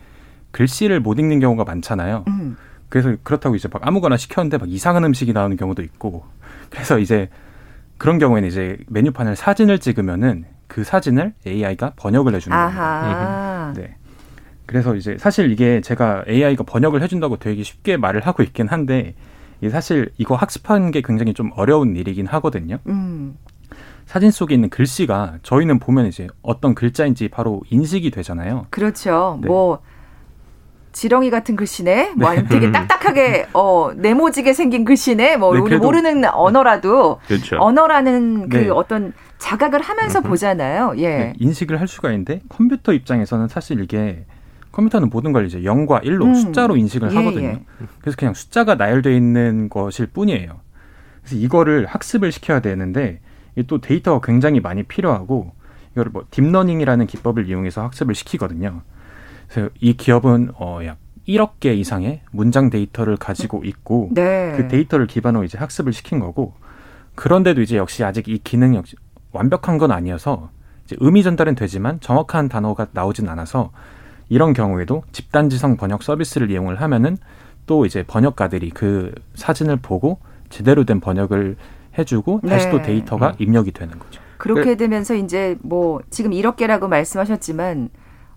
글씨를 0.50 1.00
못 1.00 1.18
읽는 1.18 1.38
경우가 1.40 1.64
많잖아요. 1.64 2.24
음. 2.28 2.56
그래서 2.88 3.14
그렇다고 3.22 3.56
이제 3.56 3.68
막 3.72 3.86
아무거나 3.86 4.16
시켰는데 4.16 4.58
막 4.58 4.68
이상한 4.70 5.04
음식이 5.04 5.32
나오는 5.32 5.56
경우도 5.56 5.82
있고 5.82 6.24
그래서 6.70 6.98
이제 6.98 7.28
그런 7.98 8.18
경우에는 8.18 8.48
이제 8.48 8.78
메뉴판을 8.88 9.36
사진을 9.36 9.78
찍으면은 9.78 10.44
그 10.66 10.84
사진을 10.84 11.34
AI가 11.46 11.92
번역을 11.96 12.34
해주는 12.34 12.56
거예요. 12.56 13.72
네. 13.76 13.96
그래서 14.66 14.96
이제 14.96 15.16
사실 15.18 15.52
이게 15.52 15.80
제가 15.80 16.24
AI가 16.28 16.64
번역을 16.64 17.02
해준다고 17.02 17.36
되게 17.36 17.62
쉽게 17.62 17.96
말을 17.96 18.26
하고 18.26 18.42
있긴 18.42 18.66
한데 18.68 19.14
사실 19.70 20.10
이거 20.18 20.34
학습하는 20.34 20.90
게 20.90 21.00
굉장히 21.02 21.34
좀 21.34 21.50
어려운 21.56 21.96
일이긴 21.96 22.26
하거든요. 22.26 22.78
음. 22.86 23.36
사진 24.06 24.30
속에 24.30 24.54
있는 24.54 24.70
글씨가 24.70 25.38
저희는 25.42 25.80
보면 25.80 26.06
이제 26.06 26.28
어떤 26.42 26.74
글자인지 26.74 27.28
바로 27.28 27.62
인식이 27.70 28.10
되잖아요. 28.12 28.66
그렇죠. 28.70 29.38
네. 29.42 29.48
뭐 29.48 29.80
지렁이 30.92 31.28
같은 31.30 31.56
글씨네. 31.56 32.14
뭐 32.16 32.30
아니면 32.30 32.48
되게 32.48 32.66
음. 32.66 32.72
딱딱하게 32.72 33.48
어 33.52 33.90
네모지게 33.94 34.54
생긴 34.54 34.84
글씨네. 34.84 35.36
뭐 35.36 35.52
네, 35.52 35.60
우리 35.60 35.76
모르는 35.76 36.24
언어라도 36.24 37.20
그렇죠. 37.26 37.56
언어라는 37.58 38.48
그 38.48 38.56
네. 38.56 38.68
어떤 38.70 39.12
자각을 39.38 39.82
하면서 39.82 40.20
보잖아요. 40.22 40.94
예. 40.96 41.08
네, 41.08 41.32
인식을 41.38 41.78
할 41.80 41.88
수가 41.88 42.10
있는데 42.12 42.40
컴퓨터 42.48 42.92
입장에서는 42.92 43.48
사실 43.48 43.82
이게 43.82 44.24
컴퓨터는 44.76 45.08
모든 45.08 45.32
걸 45.32 45.46
이제 45.46 45.62
0과 45.62 46.04
1로 46.04 46.26
음. 46.26 46.34
숫자로 46.34 46.76
인식을 46.76 47.10
예, 47.10 47.16
하거든요. 47.16 47.46
예. 47.46 47.62
그래서 48.02 48.14
그냥 48.18 48.34
숫자가 48.34 48.74
나열되어 48.74 49.12
있는 49.14 49.70
것일 49.70 50.08
뿐이에요. 50.08 50.60
그래서 51.22 51.36
이거를 51.36 51.86
학습을 51.86 52.30
시켜야 52.30 52.60
되는데 52.60 53.20
또 53.68 53.80
데이터가 53.80 54.24
굉장히 54.24 54.60
많이 54.60 54.82
필요하고 54.82 55.52
이걸 55.92 56.10
뭐 56.12 56.26
딥러닝이라는 56.30 57.06
기법을 57.06 57.48
이용해서 57.48 57.82
학습을 57.84 58.14
시키거든요. 58.14 58.82
그래서 59.48 59.70
이 59.80 59.94
기업은 59.94 60.50
어 60.60 60.76
약 60.76 60.98
1억 61.26 61.52
개 61.58 61.72
이상의 61.72 62.20
문장 62.30 62.68
데이터를 62.68 63.16
가지고 63.16 63.64
있고 63.64 64.10
네. 64.12 64.52
그 64.58 64.68
데이터를 64.68 65.06
기반으로 65.06 65.44
이제 65.44 65.56
학습을 65.56 65.94
시킨 65.94 66.20
거고 66.20 66.52
그런데도 67.14 67.62
이제 67.62 67.78
역시 67.78 68.04
아직 68.04 68.28
이 68.28 68.38
기능 68.44 68.74
역시 68.74 68.94
완벽한 69.32 69.78
건 69.78 69.90
아니어서 69.90 70.50
이제 70.84 70.96
의미 71.00 71.22
전달은 71.22 71.54
되지만 71.54 71.98
정확한 72.00 72.50
단어가 72.50 72.88
나오진 72.92 73.26
않아서 73.30 73.72
이런 74.28 74.52
경우에도 74.52 75.02
집단지성 75.12 75.76
번역 75.76 76.02
서비스를 76.02 76.50
이용을 76.50 76.80
하면은 76.80 77.16
또 77.66 77.86
이제 77.86 78.04
번역가들이 78.06 78.70
그 78.70 79.12
사진을 79.34 79.76
보고 79.76 80.18
제대로 80.50 80.84
된 80.84 81.00
번역을 81.00 81.56
해주고 81.98 82.42
다시 82.48 82.66
네. 82.66 82.70
또 82.70 82.82
데이터가 82.82 83.34
입력이 83.38 83.72
되는 83.72 83.98
거죠. 83.98 84.20
그렇게 84.38 84.64
그 84.64 84.76
되면서 84.76 85.14
이제 85.14 85.56
뭐 85.62 86.00
지금 86.10 86.30
1억 86.32 86.56
개라고 86.56 86.88
말씀하셨지만 86.88 87.88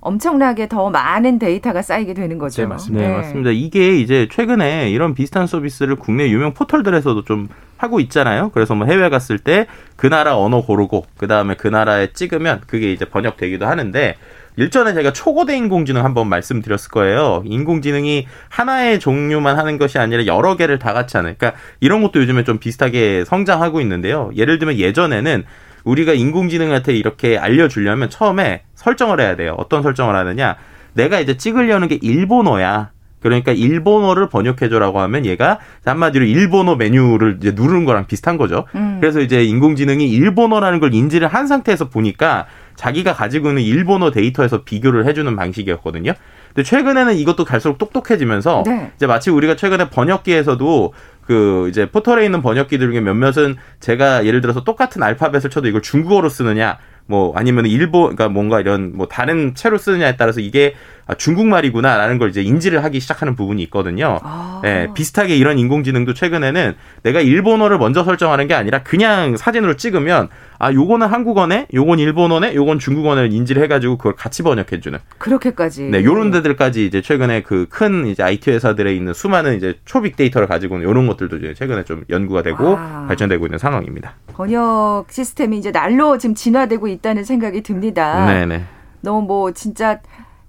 엄청나게 0.02 0.70
더 0.70 0.90
많은 0.90 1.40
데이터가 1.40 1.82
쌓이게 1.82 2.14
되는 2.14 2.38
거죠. 2.38 2.62
네, 2.62 2.68
맞습니다. 2.68 3.08
네. 3.08 3.14
맞습니다. 3.14 3.52
이게 3.52 3.98
이제 3.98 4.30
최근에 4.32 4.90
이런 4.92 5.14
비슷한 5.14 5.46
서비스를 5.46 5.98
국내 5.98 6.30
유명 6.30 6.54
포털들에서도 6.54 7.26
좀 7.26 7.50
하고 7.76 8.00
있잖아요. 8.00 8.50
그래서 8.54 8.76
뭐 8.76 8.88
해외 8.88 9.10
갔을 9.10 9.38
때 9.40 9.68
그 10.00 10.08
나라 10.08 10.38
언어 10.38 10.62
고르고 10.62 11.06
그 11.18 11.28
다음에 11.28 11.56
그 11.56 11.68
나라에 11.68 12.14
찍으면 12.14 12.62
그게 12.68 12.94
이제 12.94 13.04
번역되기도 13.04 13.66
하는데 13.66 14.16
일전에 14.60 14.94
제가 14.94 15.14
초고대 15.14 15.56
인공지능 15.56 16.04
한번 16.04 16.28
말씀드렸을 16.28 16.92
거예요. 16.92 17.42
인공지능이 17.46 18.28
하나의 18.50 19.00
종류만 19.00 19.58
하는 19.58 19.78
것이 19.78 19.98
아니라 19.98 20.26
여러 20.26 20.58
개를 20.58 20.78
다 20.80 20.92
같이 20.92 21.16
하는. 21.16 21.36
그러니까 21.38 21.58
이런 21.80 22.02
것도 22.02 22.20
요즘에 22.20 22.44
좀 22.44 22.58
비슷하게 22.58 23.24
성장하고 23.24 23.80
있는데요. 23.80 24.32
예를 24.36 24.60
들면 24.60 24.78
예전에는 24.78 25.46
우리가 25.86 26.12
인공지능한테 26.12 26.94
이렇게 26.94 27.38
알려주려면 27.38 28.10
처음에 28.10 28.64
설정을 28.76 29.22
해야 29.22 29.38
돼요. 29.38 29.56
어떤 29.58 29.82
설정을 29.82 30.14
하느냐. 30.14 30.58
내가 30.92 31.22
이제 31.22 31.38
찍으려는 31.38 31.88
게 31.88 31.98
일본어야. 32.02 32.92
그러니까 33.22 33.52
일본어를 33.52 34.30
번역해줘라고 34.30 35.00
하면 35.02 35.26
얘가 35.26 35.60
한마디로 35.86 36.26
일본어 36.26 36.76
메뉴를 36.76 37.38
이제 37.40 37.52
누르는 37.52 37.86
거랑 37.86 38.08
비슷한 38.08 38.38
거죠. 38.38 38.66
음. 38.76 38.98
그래서 39.00 39.20
이제 39.20 39.44
인공지능이 39.44 40.10
일본어라는 40.10 40.80
걸 40.80 40.94
인지를 40.94 41.28
한 41.28 41.48
상태에서 41.48 41.90
보니까 41.90 42.46
자기가 42.76 43.14
가지고 43.14 43.50
있는 43.50 43.62
일본어 43.62 44.12
데이터에서 44.12 44.64
비교를 44.64 45.06
해주는 45.06 45.36
방식이었거든요. 45.36 46.14
근데 46.48 46.64
최근에는 46.64 47.16
이것도 47.16 47.46
갈수록 47.46 47.78
똑똑해지면서 47.78 48.64
네. 48.66 48.92
이제 48.96 49.06
마치 49.06 49.30
우리가 49.30 49.56
최근에 49.56 49.90
번역기에서도 49.90 50.94
그 51.22 51.68
이제 51.70 51.92
포털에 51.92 52.26
있는 52.26 52.42
번역기들 52.42 52.90
중에 52.90 53.02
몇몇은 53.02 53.58
제가 53.80 54.26
예를 54.26 54.42
들어서 54.42 54.64
똑같은 54.64 55.04
알파벳을 55.04 55.52
쳐도 55.52 55.68
이걸 55.68 55.82
중국어로 55.82 56.28
쓰느냐 56.28 56.78
뭐 57.06 57.34
아니면 57.36 57.66
일본 57.66 58.16
그러니까 58.16 58.30
뭔가 58.30 58.60
이런 58.60 58.96
뭐 58.96 59.08
다른 59.08 59.54
채로 59.56 59.78
쓰느냐에 59.78 60.16
따라서 60.16 60.40
이게 60.42 60.74
아, 61.10 61.16
중국말이구나라는 61.16 62.20
걸 62.20 62.30
이제 62.30 62.44
인지를 62.44 62.84
하기 62.84 63.00
시작하는 63.00 63.36
부분이 63.36 63.64
있거든요. 63.64 64.20
아. 64.22 64.62
예, 64.64 64.90
비슷하게 64.94 65.36
이런 65.38 65.58
인공지능도 65.58 66.14
최근에는 66.14 66.76
내가 67.02 67.20
일본어를 67.20 67.80
먼저 67.80 68.04
설정하는 68.04 68.48
게 68.48 68.54
아니라 68.54 68.84
그냥 68.84 69.36
사진으로 69.36 69.76
찍으면 69.76 70.30
아 70.60 70.72
요거는 70.72 71.08
한국어네, 71.08 71.68
요건 71.74 71.98
일본어네, 71.98 72.54
요건 72.54 72.78
중국어네 72.78 73.28
인지를 73.28 73.64
해가지고 73.64 73.98
그걸 73.98 74.16
같이 74.16 74.44
번역해주는. 74.44 75.00
그렇게까지. 75.18 75.84
네, 75.86 76.04
요런 76.04 76.30
데들까지 76.32 76.86
이제 76.86 77.02
최근에 77.02 77.42
그 77.42 77.66
큰 77.70 78.08
이제 78.08 78.22
IT 78.24 78.52
회사들에 78.52 78.94
있는 78.94 79.14
수많은 79.14 79.56
이제 79.56 79.80
초빅 79.86 80.18
데이터를 80.18 80.48
가지고는 80.48 80.84
요런 80.84 81.08
것들도 81.08 81.38
이제 81.38 81.54
최근에 81.54 81.86
좀 81.86 82.04
연구가 82.10 82.44
되고 82.44 82.76
아. 82.78 83.06
발전되고 83.08 83.46
있는 83.46 83.58
상황입니다. 83.58 84.16
번역 84.34 85.06
시스템이 85.10 85.58
이제 85.58 85.72
날로 85.72 86.18
지금 86.18 86.36
진화되고 86.36 86.88
있다는 86.88 87.24
생각이 87.24 87.62
듭니다. 87.64 88.26
네네. 88.26 88.64
너무 89.02 89.26
뭐 89.26 89.52
진짜 89.54 90.00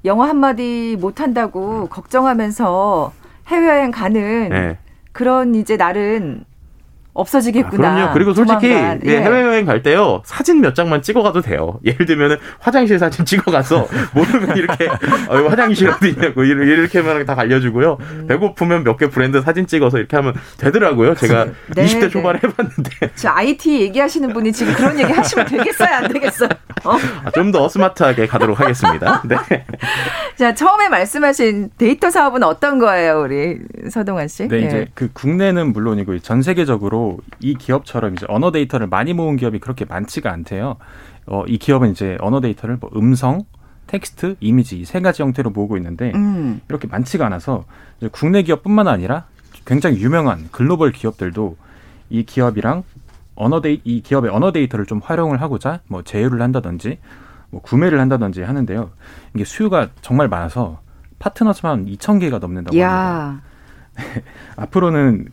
영어 0.05 0.25
한마디 0.25 0.97
못한다고 1.01 1.89
걱정하면서 1.89 3.13
해외여행 3.49 3.91
가는 3.91 4.49
네. 4.49 4.79
그런 5.13 5.55
이제 5.55 5.77
날은 5.77 6.45
없어지겠구나. 7.21 7.89
아, 7.89 7.95
그럼요. 7.95 8.13
그리고 8.15 8.35
솔직히 8.35 8.69
예. 8.69 8.99
해외여행 9.05 9.65
갈 9.67 9.83
때요 9.83 10.23
사진 10.25 10.61
몇 10.61 10.75
장만 10.75 11.03
찍어가도 11.03 11.41
돼요. 11.41 11.79
예를 11.85 12.07
들면은 12.07 12.37
화장실 12.61 12.99
사진 12.99 13.25
찍어가서 13.25 13.89
모르면 14.15 14.57
이렇게 14.57 14.87
어, 14.87 15.37
화장실 15.49 15.89
어디 15.91 16.11
있냐고 16.11 16.45
이렇게만 16.45 17.25
다 17.27 17.35
알려주고요. 17.37 17.99
음. 18.01 18.27
배고프면 18.29 18.85
몇 18.85 19.01
개 19.01 19.09
브랜드 19.09 19.41
사진 19.41 19.67
찍어서 19.67 19.97
이렇게 19.99 20.15
하면 20.17 20.35
되더라고요. 20.59 21.15
제가 21.15 21.47
네, 21.75 21.85
20대 21.87 22.01
네. 22.01 22.09
초반에 22.11 22.39
해봤는데. 22.45 23.13
저 23.15 23.31
IT 23.31 23.81
얘기하시는 23.81 24.31
분이 24.33 24.53
지금 24.53 24.75
그런 24.75 24.99
얘기 24.99 25.11
하시면 25.11 25.47
되겠어요, 25.47 25.89
안 25.89 26.09
되겠어요? 26.13 26.49
어? 26.85 26.97
아, 27.25 27.31
좀더 27.31 27.69
스마트하게 27.69 28.27
가도록 28.27 28.61
하겠습니다. 28.61 29.23
네. 29.25 29.37
자 30.37 30.55
처음에 30.55 30.89
말씀하신 30.89 31.71
데이터 31.79 32.11
사업은 32.11 32.43
어떤 32.43 32.79
거예요, 32.79 33.23
우리 33.23 33.59
서동환 33.91 34.29
씨? 34.29 34.49
네, 34.49 34.57
예. 34.63 34.67
이제 34.67 34.87
그 34.95 35.09
국내는 35.13 35.73
물론이고 35.73 36.19
전 36.21 36.43
세계적으로 36.43 37.10
이 37.41 37.55
기업처럼 37.55 38.15
이제 38.15 38.27
언어 38.29 38.51
데이터를 38.53 38.87
많이 38.87 39.13
모은 39.13 39.37
기업이 39.37 39.59
그렇게 39.59 39.85
많지가 39.85 40.31
않대요. 40.33 40.77
어, 41.27 41.45
이 41.47 41.59
기업은 41.59 41.91
이제 41.93 42.17
언어 42.21 42.41
데이터를 42.41 42.77
뭐 42.81 42.91
음성, 42.97 43.43
텍스트, 43.87 44.37
이미지 44.41 44.79
이 44.81 44.85
세 44.85 45.01
가지 45.01 45.23
형태로 45.23 45.51
모으고 45.51 45.77
있는데 45.77 46.13
음. 46.15 46.61
이렇게 46.69 46.87
많지가 46.89 47.27
않아서 47.27 47.65
국내 48.13 48.43
기업뿐만 48.43 48.89
아니라 48.89 49.27
굉장히 49.65 50.01
유명한 50.01 50.49
글로벌 50.53 50.93
기업들도 50.93 51.57
이 52.11 52.25
기업이랑 52.25 52.83
언어 53.35 53.61
데이 53.61 53.81
이 53.85 54.01
기업의 54.03 54.31
언어 54.31 54.53
데이터를 54.53 54.87
좀 54.87 55.01
활용을 55.03 55.41
하고자 55.41 55.81
뭐 55.89 56.03
제휴를 56.03 56.41
한다든지 56.43 56.99
뭐 57.51 57.61
구매를 57.63 57.99
한다든지 58.01 58.43
하는데요. 58.43 58.91
이게 59.35 59.45
수요가 59.45 59.89
정말 60.03 60.29
많아서 60.29 60.81
파트너 61.19 61.53
수만 61.53 61.87
2천 61.87 62.21
개가 62.21 62.39
넘는다고 62.39 62.77
합니다. 62.77 63.43
앞으로는 64.57 65.29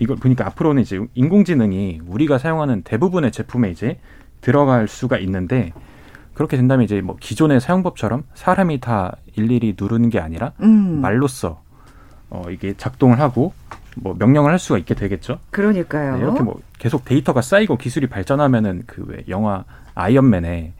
이걸 0.00 0.16
보니까 0.16 0.46
앞으로는 0.46 0.82
이제 0.82 0.98
인공지능이 1.14 2.00
우리가 2.06 2.38
사용하는 2.38 2.82
대부분의 2.82 3.30
제품에 3.32 3.70
이제 3.70 4.00
들어갈 4.40 4.88
수가 4.88 5.18
있는데 5.18 5.72
그렇게 6.34 6.56
된다면 6.56 6.84
이제 6.84 7.00
뭐 7.02 7.16
기존의 7.20 7.60
사용법처럼 7.60 8.24
사람이 8.34 8.80
다 8.80 9.16
일일이 9.36 9.76
누르는 9.78 10.08
게 10.08 10.18
아니라 10.18 10.52
음. 10.62 11.00
말로써 11.00 11.62
어 12.30 12.42
이게 12.50 12.74
작동을 12.76 13.20
하고 13.20 13.52
뭐 13.96 14.14
명령을 14.18 14.50
할 14.50 14.58
수가 14.58 14.78
있게 14.78 14.94
되겠죠. 14.94 15.38
그러니까요. 15.50 16.14
네, 16.16 16.20
이렇게 16.22 16.42
뭐 16.42 16.60
계속 16.78 17.04
데이터가 17.04 17.42
쌓이고 17.42 17.76
기술이 17.76 18.06
발전하면은 18.06 18.84
그 18.86 19.04
왜 19.06 19.24
영화 19.28 19.64
아이언맨에 19.94 20.72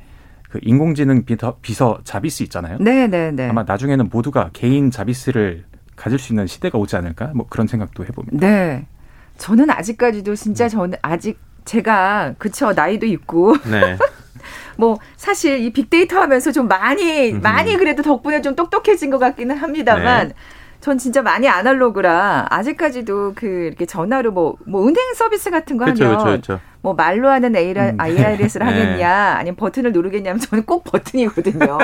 그 0.48 0.58
인공지능 0.62 1.24
비서, 1.24 1.56
비서 1.60 1.98
자비스 2.04 2.42
있잖아요. 2.44 2.78
네, 2.80 3.06
네, 3.06 3.30
네. 3.30 3.48
아마 3.48 3.62
나중에는 3.64 4.08
모두가 4.10 4.50
개인 4.52 4.90
자비스를 4.90 5.64
가질 5.96 6.18
수 6.18 6.32
있는 6.32 6.46
시대가 6.46 6.78
오지 6.78 6.96
않을까? 6.96 7.32
뭐 7.34 7.46
그런 7.50 7.66
생각도 7.66 8.04
해봅니다. 8.04 8.38
네. 8.38 8.86
저는 9.40 9.70
아직까지도 9.70 10.36
진짜 10.36 10.66
음. 10.66 10.68
저는 10.68 10.98
아직 11.02 11.38
제가 11.64 12.34
그쵸 12.38 12.72
나이도 12.72 13.06
있고 13.06 13.56
네. 13.64 13.96
뭐 14.76 14.98
사실 15.16 15.58
이 15.58 15.72
빅데이터 15.72 16.20
하면서 16.20 16.52
좀 16.52 16.68
많이 16.68 17.32
음. 17.32 17.40
많이 17.40 17.76
그래도 17.76 18.02
덕분에 18.02 18.42
좀 18.42 18.54
똑똑해진 18.54 19.10
것 19.10 19.18
같기는 19.18 19.56
합니다만 19.56 20.28
네. 20.28 20.34
전 20.80 20.98
진짜 20.98 21.20
많이 21.22 21.48
아날로그라 21.48 22.46
아직까지도 22.50 23.32
그 23.34 23.46
이렇게 23.46 23.84
전화로 23.86 24.32
뭐뭐 24.32 24.56
뭐 24.66 24.82
은행 24.82 25.14
서비스 25.14 25.50
같은 25.50 25.76
거 25.76 25.86
그쵸, 25.86 26.04
하면 26.04 26.18
그쵸, 26.18 26.30
그쵸. 26.30 26.60
뭐 26.82 26.94
말로 26.94 27.28
하는 27.28 27.56
AR, 27.56 27.94
IRS를 27.98 28.66
음. 28.66 28.68
하겠냐 28.68 29.10
아니면 29.36 29.56
버튼을 29.56 29.92
누르겠냐면 29.92 30.40
저는 30.40 30.64
꼭 30.64 30.84
버튼이거든요. 30.84 31.78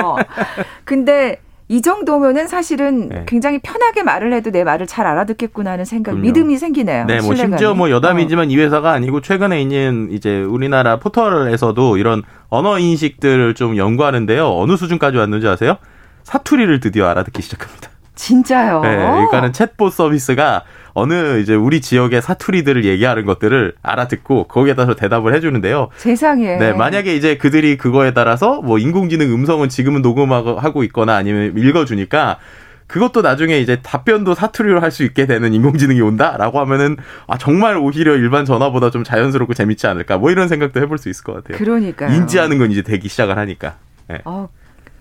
근데 0.83 1.39
이 1.69 1.81
정도면은 1.81 2.47
사실은 2.47 3.09
네. 3.09 3.23
굉장히 3.27 3.59
편하게 3.59 4.01
말을 4.03 4.31
해도 4.33 4.51
내 4.51 4.63
말을 4.63 4.87
잘 4.87 5.05
알아듣겠구나 5.05 5.71
하는 5.71 5.83
생각, 5.83 6.11
그럼요. 6.11 6.21
믿음이 6.21 6.57
생기네요. 6.57 7.05
네, 7.05 7.15
뭐 7.15 7.23
신뢰감이. 7.35 7.51
심지어 7.51 7.73
뭐 7.73 7.89
여담이지만 7.89 8.47
어. 8.47 8.49
이 8.49 8.57
회사가 8.57 8.91
아니고 8.91 9.19
최근에 9.21 9.61
있는 9.61 10.07
이제 10.11 10.41
우리나라 10.41 10.97
포털에서도 10.97 11.97
이런 11.97 12.23
언어 12.49 12.79
인식들을 12.79 13.53
좀 13.55 13.75
연구하는데요. 13.75 14.47
어느 14.57 14.77
수준까지 14.77 15.17
왔는지 15.17 15.47
아세요? 15.47 15.77
사투리를 16.23 16.79
드디어 16.79 17.07
알아듣기 17.07 17.41
시작합니다. 17.41 17.89
진짜요? 18.15 18.81
네, 18.81 18.95
그러니까는 18.95 19.51
챗봇 19.51 19.91
서비스가 19.91 20.63
어느 20.97 21.39
이제 21.41 21.53
우리 21.53 21.79
지역의 21.79 22.23
사투리들을 22.23 22.83
얘기하는 22.83 23.25
것들을 23.25 23.75
알아듣고 23.83 24.45
거기에 24.45 24.73
따라서 24.73 24.95
대답을 24.95 25.35
해주는데요. 25.35 25.89
세상에. 25.97 26.57
네, 26.57 26.73
만약에 26.73 27.15
이제 27.15 27.37
그들이 27.37 27.77
그거에 27.77 28.13
따라서 28.13 28.61
뭐 28.63 28.79
인공지능 28.79 29.31
음성은 29.31 29.69
지금은 29.69 30.01
녹음하고 30.01 30.83
있거나 30.85 31.15
아니면 31.15 31.55
읽어주니까 31.55 32.39
그것도 32.87 33.21
나중에 33.21 33.59
이제 33.59 33.79
답변도 33.83 34.33
사투리로 34.33 34.79
할 34.81 34.89
수 34.91 35.03
있게 35.03 35.27
되는 35.27 35.53
인공지능이 35.53 36.01
온다라고 36.01 36.59
하면은 36.61 36.97
아 37.27 37.37
정말 37.37 37.77
오히려 37.77 38.15
일반 38.15 38.45
전화보다 38.45 38.89
좀 38.89 39.03
자연스럽고 39.03 39.53
재밌지 39.53 39.85
않을까 39.85 40.17
뭐 40.17 40.31
이런 40.31 40.47
생각도 40.47 40.79
해볼 40.79 40.97
수 40.97 41.09
있을 41.09 41.23
것 41.23 41.33
같아요. 41.35 41.59
그러니까 41.59 42.07
인지하는 42.07 42.57
건 42.57 42.71
이제 42.71 42.81
되기 42.81 43.07
시작을 43.07 43.37
하니까. 43.37 43.75
네. 44.07 44.19
어, 44.25 44.49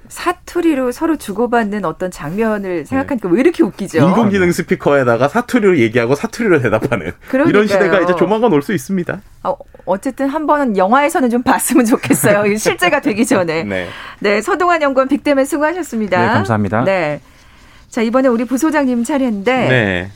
사투리로 0.08 0.92
서로 0.92 1.16
주고받는 1.16 1.84
어떤 1.84 2.10
장면을 2.10 2.86
생각하니까 2.86 3.28
네. 3.28 3.34
왜 3.34 3.40
이렇게 3.40 3.62
웃기죠? 3.62 3.98
인공지능 3.98 4.52
스피커에다가 4.52 5.28
사투리로 5.28 5.78
얘기하고 5.78 6.14
사투리로 6.14 6.60
대답하는 6.62 7.12
그러니까요. 7.28 7.48
이런 7.50 7.66
시대가 7.66 8.00
이제 8.00 8.14
조만간 8.16 8.52
올 8.52 8.62
수 8.62 8.72
있습니다. 8.72 9.20
어, 9.44 9.56
어쨌든 9.84 10.28
한 10.28 10.46
번은 10.46 10.76
영화에서는 10.76 11.30
좀 11.30 11.42
봤으면 11.42 11.84
좋겠어요. 11.86 12.56
실제가 12.56 13.00
되기 13.00 13.24
전에. 13.26 13.62
네. 13.64 13.88
네, 14.20 14.40
서동환 14.42 14.82
연구원 14.82 15.08
빅데맨 15.08 15.44
수고하셨습니다. 15.46 16.20
네, 16.20 16.26
감사합니다. 16.32 16.84
네. 16.84 17.20
자, 17.88 18.02
이번에 18.02 18.28
우리 18.28 18.44
부소장님 18.44 19.04
차례인데. 19.04 19.52
네. 19.68 20.10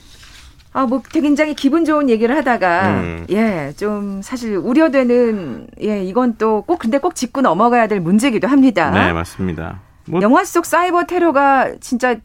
아, 0.73 0.85
뭐 0.85 1.01
굉장히 1.01 1.53
기분 1.53 1.83
좋은 1.83 2.09
얘기를 2.09 2.35
하다가 2.35 2.89
음. 2.91 3.25
예, 3.29 3.73
좀 3.77 4.21
사실 4.21 4.55
우려되는 4.55 5.67
예, 5.83 6.03
이건 6.03 6.37
또 6.37 6.61
꼭 6.65 6.79
근데 6.79 6.97
꼭 6.97 7.15
짚고 7.15 7.41
넘어가야 7.41 7.87
될 7.87 7.99
문제기도 7.99 8.47
합니다. 8.47 8.89
네, 8.91 9.11
맞습니다. 9.11 9.79
뭐. 10.07 10.21
영화 10.21 10.43
속 10.43 10.65
사이버 10.65 11.05
테러가 11.05 11.71
진짜 11.81 12.15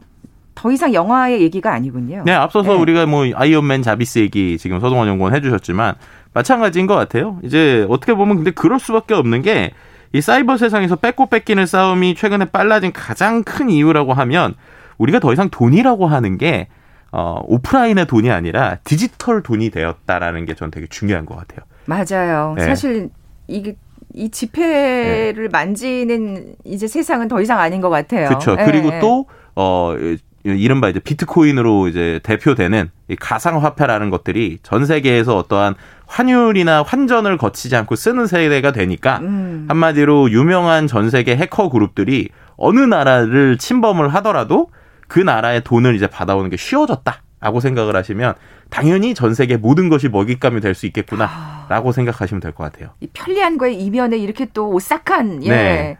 더 0.54 0.70
이상 0.70 0.94
영화의 0.94 1.42
얘기가 1.42 1.72
아니군요. 1.72 2.22
네, 2.24 2.32
앞서서 2.32 2.72
네. 2.72 2.78
우리가 2.78 3.06
뭐 3.06 3.26
아이언맨 3.34 3.82
자비스 3.82 4.20
얘기 4.20 4.56
지금 4.58 4.80
서동원 4.80 5.08
연구원 5.08 5.34
해주셨지만 5.34 5.94
마찬가지인 6.32 6.86
것 6.86 6.94
같아요. 6.94 7.38
이제 7.42 7.84
어떻게 7.88 8.14
보면 8.14 8.36
근데 8.36 8.50
그럴 8.52 8.78
수밖에 8.78 9.14
없는 9.14 9.42
게 9.42 9.72
이 10.12 10.20
사이버 10.20 10.56
세상에서 10.56 10.96
뺏고 10.96 11.26
뺏기는 11.26 11.66
싸움이 11.66 12.14
최근에 12.14 12.46
빨라진 12.46 12.92
가장 12.92 13.42
큰 13.42 13.68
이유라고 13.68 14.14
하면 14.14 14.54
우리가 14.98 15.18
더 15.18 15.32
이상 15.32 15.50
돈이라고 15.50 16.06
하는 16.06 16.38
게 16.38 16.68
어, 17.12 17.40
오프라인의 17.44 18.06
돈이 18.06 18.30
아니라 18.30 18.78
디지털 18.84 19.42
돈이 19.42 19.70
되었다라는 19.70 20.44
게 20.44 20.54
저는 20.54 20.70
되게 20.70 20.86
중요한 20.88 21.25
것 21.26 21.36
같아요. 21.36 21.60
맞아요. 21.86 22.54
네. 22.56 22.64
사실 22.64 23.10
이게 23.46 23.76
이 24.14 24.30
지폐를 24.30 25.44
네. 25.44 25.48
만지는 25.48 26.54
이제 26.64 26.88
세상은 26.88 27.28
더 27.28 27.40
이상 27.40 27.60
아닌 27.60 27.80
것 27.80 27.90
같아요. 27.90 28.28
그렇죠. 28.28 28.56
그리고 28.56 28.90
네. 28.90 29.00
또 29.00 29.26
어, 29.54 29.94
이른바 30.44 30.88
이제 30.88 31.00
비트코인으로 31.00 31.88
이제 31.88 32.20
대표되는 32.22 32.90
이 33.08 33.16
가상 33.16 33.62
화폐라는 33.62 34.10
것들이 34.10 34.58
전 34.62 34.86
세계에서 34.86 35.36
어떠한 35.36 35.75
환율이나 36.06 36.82
환전을 36.82 37.36
거치지 37.36 37.75
않고 37.76 37.96
쓰는 37.96 38.26
세대가 38.26 38.72
되니까 38.72 39.18
음. 39.18 39.66
한마디로 39.68 40.30
유명한 40.30 40.86
전 40.86 41.10
세계 41.10 41.36
해커 41.36 41.68
그룹들이 41.68 42.28
어느 42.56 42.80
나라를 42.80 43.58
침범을 43.58 44.08
하더라도 44.14 44.68
그 45.08 45.20
나라의 45.20 45.62
돈을 45.64 45.94
이제 45.94 46.06
받아오는 46.06 46.50
게 46.50 46.56
쉬워졌다라고 46.56 47.60
생각을 47.60 47.96
하시면 47.96 48.34
당연히 48.70 49.14
전 49.14 49.34
세계 49.34 49.56
모든 49.56 49.88
것이 49.88 50.08
먹잇감이 50.08 50.60
될 50.60 50.75
수 50.75 50.86
있겠구나라고 50.86 51.88
아. 51.88 51.92
생각하시면 51.92 52.40
될 52.40 52.52
것 52.52 52.64
같아요. 52.64 52.90
이 53.00 53.06
편리한과의 53.12 53.80
이면에 53.80 54.16
이렇게 54.18 54.46
또 54.52 54.70
오싹한 54.70 55.44
예. 55.44 55.48
네. 55.50 55.98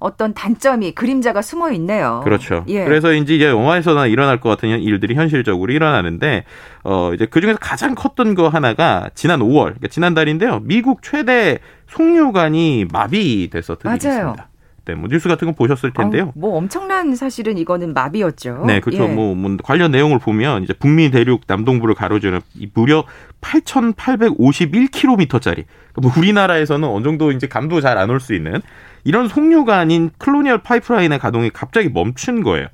어떤 0.00 0.32
단점이 0.32 0.92
그림자가 0.92 1.42
숨어 1.42 1.72
있네요. 1.72 2.20
그렇죠. 2.22 2.64
예. 2.68 2.84
그래서 2.84 3.12
이제 3.12 3.40
영화에서나 3.44 4.06
일어날 4.06 4.38
것 4.38 4.48
같은 4.48 4.68
일들이 4.68 5.16
현실적으로 5.16 5.72
일어나는데 5.72 6.44
어 6.84 7.12
이제 7.14 7.26
그 7.26 7.40
중에서 7.40 7.58
가장 7.60 7.96
컸던 7.96 8.36
거 8.36 8.48
하나가 8.48 9.10
지난 9.16 9.40
5월, 9.40 9.64
그러니까 9.64 9.88
지난 9.88 10.14
달인데요. 10.14 10.60
미국 10.62 11.02
최대 11.02 11.58
송유관이 11.88 12.86
마비됐었던 12.92 13.96
일이 13.96 14.08
있습니다. 14.08 14.48
때, 14.88 14.94
뭐 14.94 15.08
뉴스 15.10 15.28
같은 15.28 15.46
거 15.46 15.52
보셨을 15.52 15.92
텐데요. 15.92 16.28
어, 16.28 16.32
뭐 16.34 16.56
엄청난 16.56 17.14
사실은 17.14 17.58
이거는 17.58 17.92
마비였죠. 17.92 18.64
네, 18.66 18.80
그렇죠. 18.80 19.04
예. 19.04 19.08
뭐, 19.08 19.34
뭐, 19.34 19.56
관련 19.62 19.90
내용을 19.90 20.18
보면 20.18 20.62
이제 20.64 20.72
북미 20.72 21.10
대륙 21.10 21.42
남동부를 21.46 21.94
가로지르는 21.94 22.40
무려 22.74 23.04
8,851km짜리. 23.42 25.64
뭐 26.00 26.12
우리나라에서는 26.16 26.88
어느 26.88 27.04
정도 27.04 27.32
이제 27.32 27.48
감도 27.48 27.80
잘 27.80 27.98
안 27.98 28.10
올 28.10 28.20
수 28.20 28.34
있는 28.34 28.60
이런 29.04 29.28
송유관인 29.28 30.10
콜로니얼 30.18 30.62
파이프라인의 30.62 31.18
가동이 31.18 31.50
갑자기 31.50 31.88
멈춘 31.88 32.42
거예요. 32.42 32.66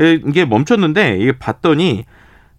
예, 0.00 0.14
이게 0.26 0.44
멈췄는데 0.44 1.18
이게 1.18 1.32
봤더니 1.32 2.04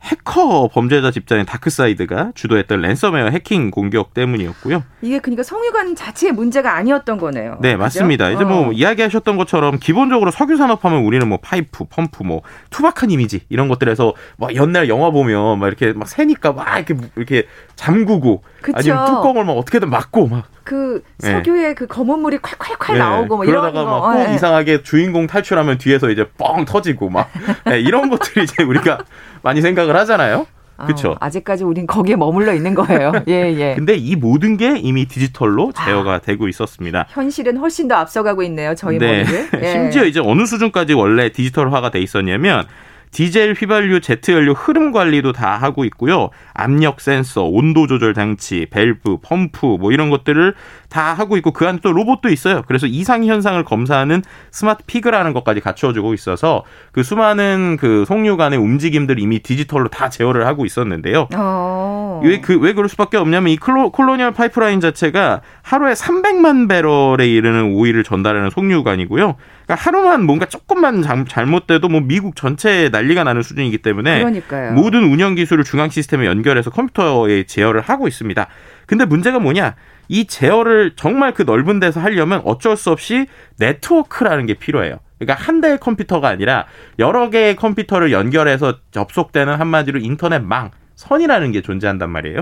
해커 0.04 0.70
범죄자 0.72 1.12
집단인 1.12 1.46
다크사이드가 1.46 2.34
주도했던 2.36 2.82
랜섬웨어 2.82 3.28
해킹 3.30 3.72
공격 3.72 4.14
때문이었고요. 4.14 4.84
이게 5.02 5.20
그러니까 5.20 5.44
송유관 5.44 5.96
자체의 5.96 6.34
문제가 6.34 6.76
아니었던 6.76 7.18
거네요. 7.18 7.58
네, 7.62 7.72
그죠? 7.72 7.78
맞습니다. 7.78 8.30
이제 8.32 8.44
뭐 8.44 8.70
어. 8.70 8.72
이야기하셨던 8.74 9.38
것처럼 9.38 9.80
기본적으로 9.80 10.32
석유 10.32 10.58
산업 10.58 10.84
하면 10.84 11.04
우리는 11.04 11.28
뭐 11.28 11.38
파이프, 11.42 11.86
펌프, 11.86 12.24
뭐 12.24 12.42
투박한 12.70 13.12
이미지 13.12 13.42
이런 13.48 13.70
것들에서 13.70 14.14
막 14.38 14.54
옛날 14.56 14.90
영화 14.90 15.10
보면 15.10 15.60
막 15.60 15.68
이렇게 15.68 15.94
막 15.94 16.08
새니까 16.08 16.52
막 16.52 16.68
이렇게 16.78 16.96
이렇게 17.16 17.48
잠그고 17.76 18.44
그쵸. 18.62 18.78
아니면 18.78 19.06
뚜껑을 19.06 19.46
막 19.46 19.54
어떻게든 19.54 19.90
막고 19.90 20.28
막. 20.28 20.46
그 20.64 21.04
네. 21.20 21.32
석유의 21.32 21.62
네. 21.62 21.74
그 21.74 21.88
검은 21.88 22.20
물이 22.20 22.38
콸콸콸 22.38 22.94
네. 22.94 23.00
나오고 23.00 23.38
뭐 23.38 23.46
그러다가 23.46 23.84
막꼭 23.84 24.14
네. 24.24 24.36
이상하게 24.36 24.84
주인공 24.84 25.28
탈출하면 25.28 25.78
뒤에서 25.78 26.10
이제 26.10 26.26
뻥 26.38 26.66
터지고 26.66 27.10
막 27.10 27.30
네, 27.66 27.80
이런 27.82 28.10
것들이 28.10 28.44
이제 28.44 28.64
우리가 28.64 29.00
많이 29.42 29.62
생각을 29.62 29.96
하잖아요. 29.98 30.48
그렇죠. 30.78 31.12
어, 31.12 31.18
아직까지 31.20 31.64
우린 31.64 31.86
거기에 31.86 32.16
머물러 32.16 32.54
있는 32.54 32.74
거예요. 32.74 33.12
예, 33.28 33.54
예. 33.54 33.76
근데 33.76 33.96
이 33.96 34.16
모든 34.16 34.58
게 34.58 34.78
이미 34.78 35.06
디지털로 35.06 35.72
제어가 35.72 36.14
아, 36.14 36.20
되고 36.20 36.48
있었습니다. 36.48 37.06
현실은 37.10 37.58
훨씬 37.58 37.88
더 37.88 37.96
앞서가고 37.96 38.44
있네요. 38.44 38.74
저희 38.76 38.98
네. 38.98 39.24
머리를. 39.24 39.50
예. 39.62 39.72
심지어 39.72 40.04
이제 40.04 40.20
어느 40.20 40.46
수준까지 40.46 40.94
원래 40.94 41.32
디지털화가 41.32 41.92
돼 41.92 42.00
있었냐면 42.00 42.66
디젤 43.14 43.54
휘발유 43.54 44.02
제트 44.02 44.32
연료 44.32 44.54
흐름 44.54 44.92
관리도 44.92 45.32
다 45.32 45.56
하고 45.56 45.86
있고요. 45.86 46.30
압력 46.54 47.00
센서, 47.00 47.44
온도 47.44 47.88
조절 47.88 48.14
장치, 48.14 48.66
밸브, 48.70 49.18
펌프 49.22 49.78
뭐 49.80 49.92
이런 49.92 50.10
것들을 50.10 50.56
다 50.90 51.14
하고 51.14 51.38
있고 51.38 51.52
그 51.52 51.68
안에 51.68 51.80
또 51.82 51.94
로봇도 51.94 52.30
있어요. 52.30 52.64
그래서 52.68 52.88
이상 52.88 53.24
현상을 53.24 53.64
검사하는 53.64 54.24
smart 54.52 54.84
pig라는 54.86 55.34
것까지 55.34 55.62
갖춰주고 55.62 56.14
있어서 56.16 56.64
그 56.92 57.04
수많은 57.04 57.78
그 57.80 58.04
송유관의 58.08 58.60
움직임들 58.60 59.20
이미 59.20 59.40
디지털로 59.40 59.90
다 59.90 60.10
제어를 60.10 60.48
하고 60.48 60.66
있었는데요. 60.66 61.30
어. 61.36 62.22
왜 62.24 62.41
그 62.41 62.58
왜 62.60 62.74
그럴 62.74 62.90
수밖에 62.90 63.18
없냐면 63.18 63.52
이 63.52 63.58
클로, 63.58 63.92
콜로니얼 63.92 64.32
파이프라인 64.32 64.82
자체가 64.82 65.42
하루에 65.62 65.94
300만 65.94 66.68
배럴에 66.68 67.28
이르는 67.28 67.74
오일을 67.74 68.04
전달하는 68.04 68.50
송유관이고요. 68.50 69.36
그러니까 69.66 69.76
하루만 69.76 70.26
뭔가 70.26 70.46
조금만 70.46 71.04
잘못돼도 71.28 71.88
뭐 71.90 72.02
미국 72.02 72.36
전체에 72.36 72.90
난리가 72.90 73.24
나는 73.24 73.42
수준이기 73.42 73.80
때문에 73.80 74.20
그러니까요. 74.20 74.74
모든 74.74 75.04
운영 75.04 75.36
기술을 75.36 75.64
중앙 75.64 75.90
시스템에 75.90 76.26
연결해서 76.26 76.70
컴퓨터에 76.70 77.44
제어를 77.44 77.82
하고 77.82 78.08
있습니다. 78.08 78.48
근데 78.86 79.06
문제가 79.06 79.40
뭐냐? 79.40 79.76
이 80.10 80.26
제어를 80.26 80.94
정말 80.96 81.34
그 81.34 81.44
넓은 81.44 81.80
데서 81.80 82.02
하려면 82.02 82.42
어쩔 82.44 82.76
수 82.76 82.92
없이 82.92 83.28
네트워크라는 83.58 84.46
게 84.46 84.56
필요해요. 84.56 84.98
그러니까 85.18 85.42
한 85.42 85.62
대의 85.62 85.80
컴퓨터가 85.80 86.28
아니라 86.28 86.66
여러 87.00 87.30
개의 87.30 87.56
컴퓨터를 87.56 88.12
연결해서 88.12 88.80
접속되는 88.92 89.56
한마디로 89.56 90.00
인터넷망 90.00 90.72
선이라는 90.96 91.54
게 91.54 91.62
존재한단 91.62 92.10
말이에요. 92.10 92.42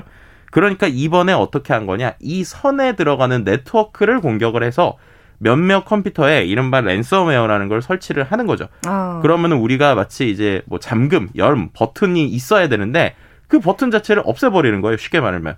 그러니까 0.49 0.88
이번에 0.88 1.34
어떻게 1.34 1.73
한 1.73 1.86
거냐? 1.86 2.15
이 2.19 2.43
선에 2.43 2.95
들어가는 2.95 3.43
네트워크를 3.43 4.19
공격을 4.19 4.63
해서 4.63 4.97
몇몇 5.41 5.86
컴퓨터에 5.86 6.45
이른바 6.45 6.82
랜섬웨어라는 6.82 7.67
걸 7.67 7.82
설치를 7.82 8.23
하는 8.23 8.45
거죠. 8.45 8.67
어. 8.88 9.19
그러면 9.23 9.54
우리가 9.54 9.95
마치 9.95 10.30
이제 10.30 10.62
뭐 10.67 10.80
잠금, 10.80 11.30
열 11.36 11.69
버튼이 11.73 12.27
있어야 12.27 12.69
되는데 12.69 13.15
그 13.47 13.60
버튼 13.60 13.89
자체를 13.91 14.21
없애버리는 14.25 14.80
거예요. 14.82 14.97
쉽게 14.97 15.19
말하면. 15.19 15.56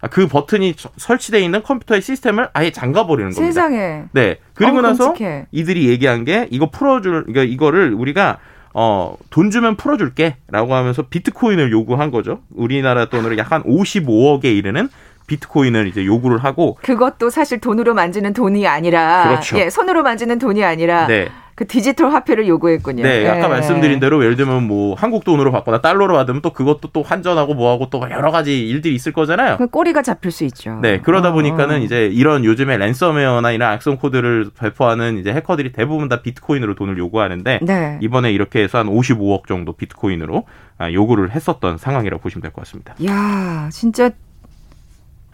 아, 0.00 0.08
그 0.08 0.28
버튼이 0.28 0.74
설치되어 0.96 1.40
있는 1.40 1.62
컴퓨터의 1.62 2.00
시스템을 2.02 2.48
아예 2.52 2.70
잠가버리는 2.70 3.30
겁니다. 3.32 3.46
세상에. 3.46 4.04
네. 4.12 4.36
그리고 4.54 4.78
어, 4.78 4.80
나서 4.82 5.14
이들이 5.50 5.88
얘기한 5.88 6.24
게 6.24 6.46
이거 6.50 6.70
풀어줄, 6.70 7.24
그러니까 7.24 7.42
이거를 7.42 7.92
우리가 7.94 8.38
어, 8.72 9.16
돈 9.30 9.50
주면 9.50 9.76
풀어줄게. 9.76 10.36
라고 10.48 10.74
하면서 10.74 11.02
비트코인을 11.02 11.72
요구한 11.72 12.10
거죠. 12.10 12.40
우리나라 12.54 13.06
돈으로 13.06 13.36
약 13.38 13.50
한 13.52 13.62
55억에 13.62 14.44
이르는 14.46 14.88
비트코인을 15.26 15.86
이제 15.88 16.04
요구를 16.04 16.38
하고 16.38 16.76
그것도 16.82 17.30
사실 17.30 17.58
돈으로 17.60 17.94
만지는 17.94 18.32
돈이 18.32 18.66
아니라 18.66 19.24
그렇죠. 19.28 19.58
예, 19.58 19.70
손으로 19.70 20.02
만지는 20.02 20.38
돈이 20.38 20.64
아니라 20.64 21.06
네. 21.06 21.28
그 21.56 21.68
디지털 21.68 22.10
화폐를 22.12 22.48
요구했군요. 22.48 23.04
네, 23.04 23.28
아까 23.28 23.44
예. 23.44 23.48
말씀드린 23.48 24.00
대로 24.00 24.24
예를 24.24 24.34
들면 24.34 24.64
뭐 24.66 24.96
한국 24.96 25.24
돈으로 25.24 25.52
받거나 25.52 25.80
달러로 25.80 26.14
받으면 26.14 26.42
또 26.42 26.50
그것도 26.52 26.88
또 26.92 27.02
환전하고 27.04 27.54
뭐하고 27.54 27.90
또 27.90 28.00
여러 28.10 28.32
가지 28.32 28.66
일들이 28.68 28.92
있을 28.96 29.12
거잖아요. 29.12 29.56
그 29.58 29.68
꼬리가 29.68 30.02
잡힐 30.02 30.32
수 30.32 30.42
있죠. 30.46 30.80
네, 30.82 30.98
그러다 30.98 31.28
어. 31.28 31.32
보니까는 31.32 31.82
이제 31.82 32.06
이런 32.12 32.44
요즘에 32.44 32.76
랜섬웨어나 32.76 33.52
이런 33.52 33.70
악성 33.70 33.98
코드를 33.98 34.50
배포하는 34.58 35.18
이제 35.18 35.32
해커들이 35.32 35.70
대부분 35.70 36.08
다 36.08 36.22
비트코인으로 36.22 36.74
돈을 36.74 36.98
요구하는데 36.98 37.60
네. 37.62 37.98
이번에 38.02 38.32
이렇게 38.32 38.60
해서 38.64 38.78
한 38.78 38.88
55억 38.88 39.46
정도 39.46 39.74
비트코인으로 39.74 40.46
아, 40.76 40.90
요구를 40.90 41.30
했었던 41.30 41.78
상황이라고 41.78 42.20
보시면 42.20 42.42
될 42.42 42.50
것 42.50 42.62
같습니다. 42.64 42.96
야, 43.06 43.68
진짜 43.70 44.10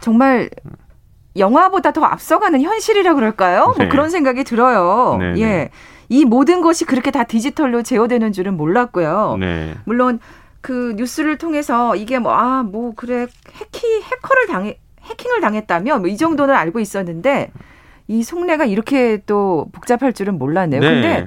정말 0.01 0.51
영화보다 1.37 1.93
더 1.93 2.03
앞서가는 2.05 2.61
현실이라 2.61 3.15
그럴까요? 3.15 3.67
뭐 3.67 3.75
네. 3.79 3.85
뭐 3.85 3.91
그런 3.91 4.11
생각이 4.11 4.45
들어요. 4.45 5.17
네네. 5.19 5.35
네. 5.35 5.41
예. 5.43 5.71
이 6.09 6.25
모든 6.25 6.61
것이 6.61 6.85
그렇게 6.85 7.11
다 7.13 7.23
디지털로 7.25 7.83
제어되는 7.83 8.33
줄은 8.33 8.57
몰랐고요. 8.57 9.37
네. 9.39 9.75
물론 9.85 10.19
그 10.61 10.95
뉴스를 10.97 11.39
통해서 11.39 11.95
이게 11.95 12.19
뭐 12.19 12.33
아뭐 12.33 12.43
아, 12.59 12.63
뭐 12.65 12.93
그래 12.97 13.27
해키 13.57 13.87
해커를 14.03 14.47
당해 14.49 14.79
해킹을 15.03 15.41
당했다며 15.41 15.99
뭐 15.99 16.09
이 16.09 16.17
정도는 16.17 16.55
알고 16.55 16.81
있었는데 16.81 17.53
이 18.09 18.23
속내가 18.25 18.65
이렇게 18.65 19.23
또 19.27 19.69
복잡할 19.73 20.13
줄은 20.13 20.37
몰랐네요. 20.37 20.81
네. 20.81 20.89
근데 20.91 21.27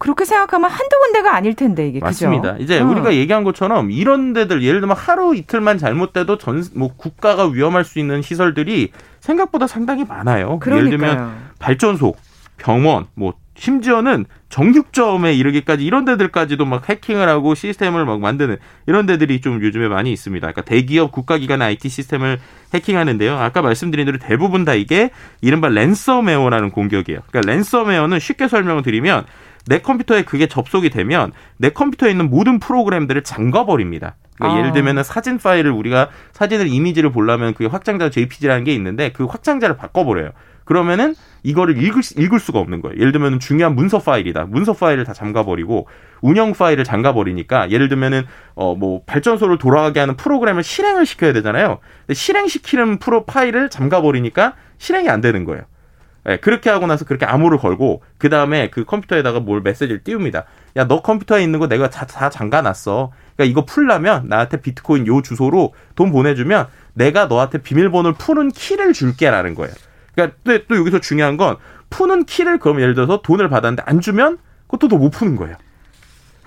그렇게 0.00 0.24
생각하면 0.24 0.70
한두 0.70 0.98
군데가 0.98 1.34
아닐 1.36 1.54
텐데 1.54 1.86
이게 1.86 2.00
맞습니다. 2.00 2.54
그죠? 2.54 2.64
이제 2.64 2.80
어. 2.80 2.86
우리가 2.86 3.12
얘기한 3.14 3.44
것처럼 3.44 3.90
이런 3.90 4.32
데들 4.32 4.62
예를 4.62 4.80
들면 4.80 4.96
하루 4.96 5.36
이틀만 5.36 5.76
잘못돼도 5.78 6.38
전 6.38 6.62
뭐 6.74 6.94
국가가 6.96 7.46
위험할 7.46 7.84
수 7.84 7.98
있는 7.98 8.22
시설들이 8.22 8.92
생각보다 9.20 9.66
상당히 9.66 10.04
많아요. 10.04 10.58
그러니까요. 10.58 10.86
예를 10.86 10.98
들면 10.98 11.34
발전소, 11.58 12.14
병원, 12.56 13.06
뭐 13.14 13.34
심지어는 13.56 14.24
정육점에 14.48 15.34
이르기까지 15.34 15.84
이런 15.84 16.06
데들까지도 16.06 16.64
막 16.64 16.88
해킹을 16.88 17.28
하고 17.28 17.54
시스템을 17.54 18.06
막 18.06 18.20
만드는 18.20 18.56
이런 18.86 19.04
데들이 19.04 19.42
좀 19.42 19.62
요즘에 19.62 19.88
많이 19.88 20.10
있습니다. 20.12 20.46
그러니까 20.46 20.62
대기업 20.62 21.12
국가기관 21.12 21.60
IT 21.60 21.90
시스템을 21.90 22.38
해킹하는데요. 22.72 23.36
아까 23.36 23.60
말씀드린 23.60 24.06
대로 24.06 24.18
대부분 24.18 24.64
다 24.64 24.72
이게 24.72 25.10
이른바 25.42 25.68
랜섬웨어라는 25.68 26.70
공격이에요. 26.70 27.20
그러니까 27.30 27.52
랜섬웨어는 27.52 28.18
쉽게 28.18 28.48
설명을 28.48 28.82
드리면 28.82 29.26
내 29.70 29.78
컴퓨터에 29.78 30.22
그게 30.22 30.48
접속이 30.48 30.90
되면 30.90 31.30
내 31.56 31.70
컴퓨터에 31.70 32.10
있는 32.10 32.28
모든 32.28 32.58
프로그램들을 32.58 33.22
잠가버립니다. 33.22 34.16
그러니까 34.34 34.56
아. 34.56 34.58
예를 34.58 34.72
들면 34.72 35.04
사진 35.04 35.38
파일을 35.38 35.70
우리가 35.70 36.08
사진을 36.32 36.66
이미지를 36.66 37.12
보려면 37.12 37.54
그게 37.54 37.66
확장자 37.66 38.10
JPG라는 38.10 38.64
게 38.64 38.74
있는데 38.74 39.12
그 39.12 39.26
확장자를 39.26 39.76
바꿔버려요. 39.76 40.30
그러면은 40.64 41.14
이거를 41.44 41.80
읽을, 41.80 42.02
읽을 42.16 42.40
수가 42.40 42.58
없는 42.58 42.80
거예요. 42.80 42.96
예를 42.98 43.12
들면 43.12 43.38
중요한 43.38 43.76
문서 43.76 44.00
파일이다. 44.00 44.46
문서 44.46 44.72
파일을 44.72 45.04
다 45.04 45.12
잠가버리고 45.12 45.86
운영 46.20 46.52
파일을 46.52 46.82
잠가버리니까 46.82 47.70
예를 47.70 47.88
들면은 47.88 48.24
어 48.56 48.74
뭐 48.74 49.02
발전소를 49.06 49.58
돌아가게 49.58 50.00
하는 50.00 50.16
프로그램을 50.16 50.64
실행을 50.64 51.06
시켜야 51.06 51.32
되잖아요. 51.32 51.78
실행시키는 52.12 52.98
프로 52.98 53.24
파일을 53.24 53.70
잠가버리니까 53.70 54.54
실행이 54.78 55.08
안 55.08 55.20
되는 55.20 55.44
거예요. 55.44 55.62
네, 56.24 56.36
그렇게 56.36 56.68
하고 56.68 56.86
나서 56.86 57.04
그렇게 57.04 57.24
암호를 57.24 57.58
걸고 57.58 58.02
그 58.18 58.28
다음에 58.28 58.68
그 58.70 58.84
컴퓨터에다가 58.84 59.40
뭘 59.40 59.62
메시지를 59.62 60.04
띄웁니다. 60.04 60.44
야 60.76 60.84
너 60.86 61.00
컴퓨터에 61.02 61.42
있는 61.42 61.58
거 61.58 61.66
내가 61.66 61.88
다, 61.90 62.06
다 62.06 62.28
잠가놨어. 62.30 63.12
그러니까 63.36 63.50
이거 63.50 63.64
풀려면 63.64 64.28
나한테 64.28 64.60
비트코인 64.60 65.06
요 65.06 65.22
주소로 65.22 65.74
돈 65.94 66.12
보내주면 66.12 66.66
내가 66.94 67.26
너한테 67.26 67.58
비밀번호를 67.58 68.16
푸는 68.18 68.50
키를 68.50 68.92
줄게라는 68.92 69.54
거예요. 69.54 69.72
그러니까 70.14 70.36
또, 70.44 70.58
또 70.68 70.76
여기서 70.76 71.00
중요한 71.00 71.36
건 71.36 71.56
푸는 71.88 72.24
키를 72.24 72.58
그럼 72.58 72.80
예를 72.80 72.94
들어서 72.94 73.22
돈을 73.22 73.48
받았는데 73.48 73.82
안 73.86 74.00
주면 74.00 74.38
그것도 74.66 74.88
더 74.88 74.96
못 74.98 75.10
푸는 75.10 75.36
거예요. 75.36 75.56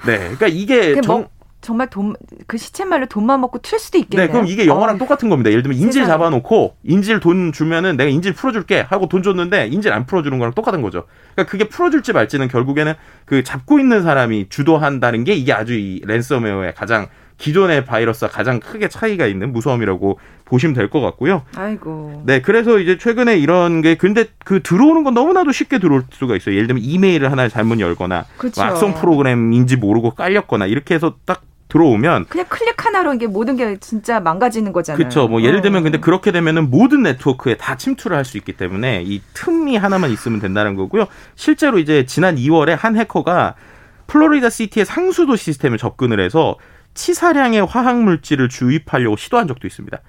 네. 0.05 0.17
그러니까 0.17 0.47
이게 0.47 0.99
정, 1.01 1.21
뭐 1.21 1.29
정말 1.63 1.89
돈, 1.89 2.13
그 2.45 2.57
시쳇말로 2.57 3.07
돈만 3.07 3.41
먹고 3.41 3.57
튈 3.59 3.79
수도 3.79 3.97
있겠네요. 3.97 4.27
네, 4.27 4.31
그럼 4.31 4.45
이게 4.47 4.67
영화랑 4.67 4.95
어. 4.95 4.99
똑같은 4.99 5.29
겁니다. 5.29 5.49
예를 5.49 5.63
들면 5.63 5.75
인질 5.79 6.03
세상에. 6.03 6.07
잡아놓고 6.07 6.75
인질 6.83 7.19
돈 7.19 7.51
주면은 7.51 7.97
내가 7.97 8.09
인질 8.09 8.33
풀어줄게 8.33 8.81
하고 8.81 9.07
돈 9.07 9.23
줬는데 9.23 9.67
인질 9.67 9.91
안 9.93 10.05
풀어주는 10.05 10.37
거랑 10.37 10.53
똑같은 10.53 10.81
거죠. 10.83 11.05
그러니까 11.33 11.49
그게 11.51 11.67
풀어줄지 11.67 12.13
말지는 12.13 12.49
결국에는 12.49 12.93
그 13.25 13.43
잡고 13.43 13.79
있는 13.79 14.03
사람이 14.03 14.47
주도한다는 14.49 15.23
게 15.23 15.33
이게 15.33 15.53
아주 15.53 15.73
이 15.73 16.01
랜섬웨어의 16.05 16.75
가장 16.75 17.07
기존의 17.39 17.85
바이러스와 17.85 18.29
가장 18.29 18.59
크게 18.59 18.87
차이가 18.89 19.25
있는 19.25 19.51
무서움이라고 19.51 20.19
보시면 20.45 20.75
될 20.75 20.87
것 20.89 21.01
같고요. 21.01 21.41
아이고. 21.55 22.21
네, 22.27 22.41
그래서 22.41 22.77
이제 22.77 22.97
최근에 22.99 23.37
이런 23.39 23.81
게 23.81 23.95
근데 23.95 24.25
그 24.45 24.61
들어오는 24.61 25.03
건 25.03 25.15
너무나도 25.15 25.51
쉽게 25.51 25.79
들어올 25.79 26.03
수가 26.11 26.35
있어요. 26.35 26.53
예를 26.55 26.67
들면 26.67 26.83
이메일을 26.83 27.31
하나 27.31 27.49
잘못 27.49 27.79
열거나 27.79 28.25
그렇죠. 28.37 28.61
악성 28.61 28.93
프로그램인지 28.93 29.77
모르고 29.77 30.11
깔렸거나 30.11 30.67
이렇게 30.67 30.93
해서 30.93 31.15
딱 31.25 31.41
들어오면 31.73 32.25
그냥 32.29 32.45
클릭 32.49 32.85
하나로 32.85 33.15
이게 33.15 33.25
모든 33.25 33.55
게 33.57 33.77
진짜 33.77 34.19
망가지는 34.19 34.71
거잖아요. 34.71 34.97
그렇죠. 34.97 35.27
뭐 35.27 35.41
예를 35.41 35.61
들면 35.61 35.81
어. 35.81 35.83
근데 35.83 35.99
그렇게 35.99 36.31
되면은 36.31 36.69
모든 36.69 37.01
네트워크에 37.03 37.57
다 37.57 37.75
침투를 37.75 38.15
할 38.15 38.23
수 38.23 38.37
있기 38.37 38.53
때문에 38.53 39.03
이 39.05 39.21
틈이 39.33 39.75
하나만 39.75 40.09
있으면 40.11 40.39
된다는 40.39 40.75
거고요. 40.75 41.07
실제로 41.35 41.77
이제 41.77 42.05
지난 42.05 42.37
2월에 42.37 42.77
한 42.77 42.95
해커가 42.95 43.55
플로리다 44.07 44.49
시티의 44.49 44.85
상수도 44.85 45.35
시스템을 45.35 45.77
접근을 45.77 46.21
해서 46.21 46.55
치사량의 46.93 47.65
화학 47.65 48.01
물질을 48.01 48.47
주입하려고 48.47 49.17
시도한 49.17 49.47
적도 49.47 49.67
있습니다. 49.67 49.99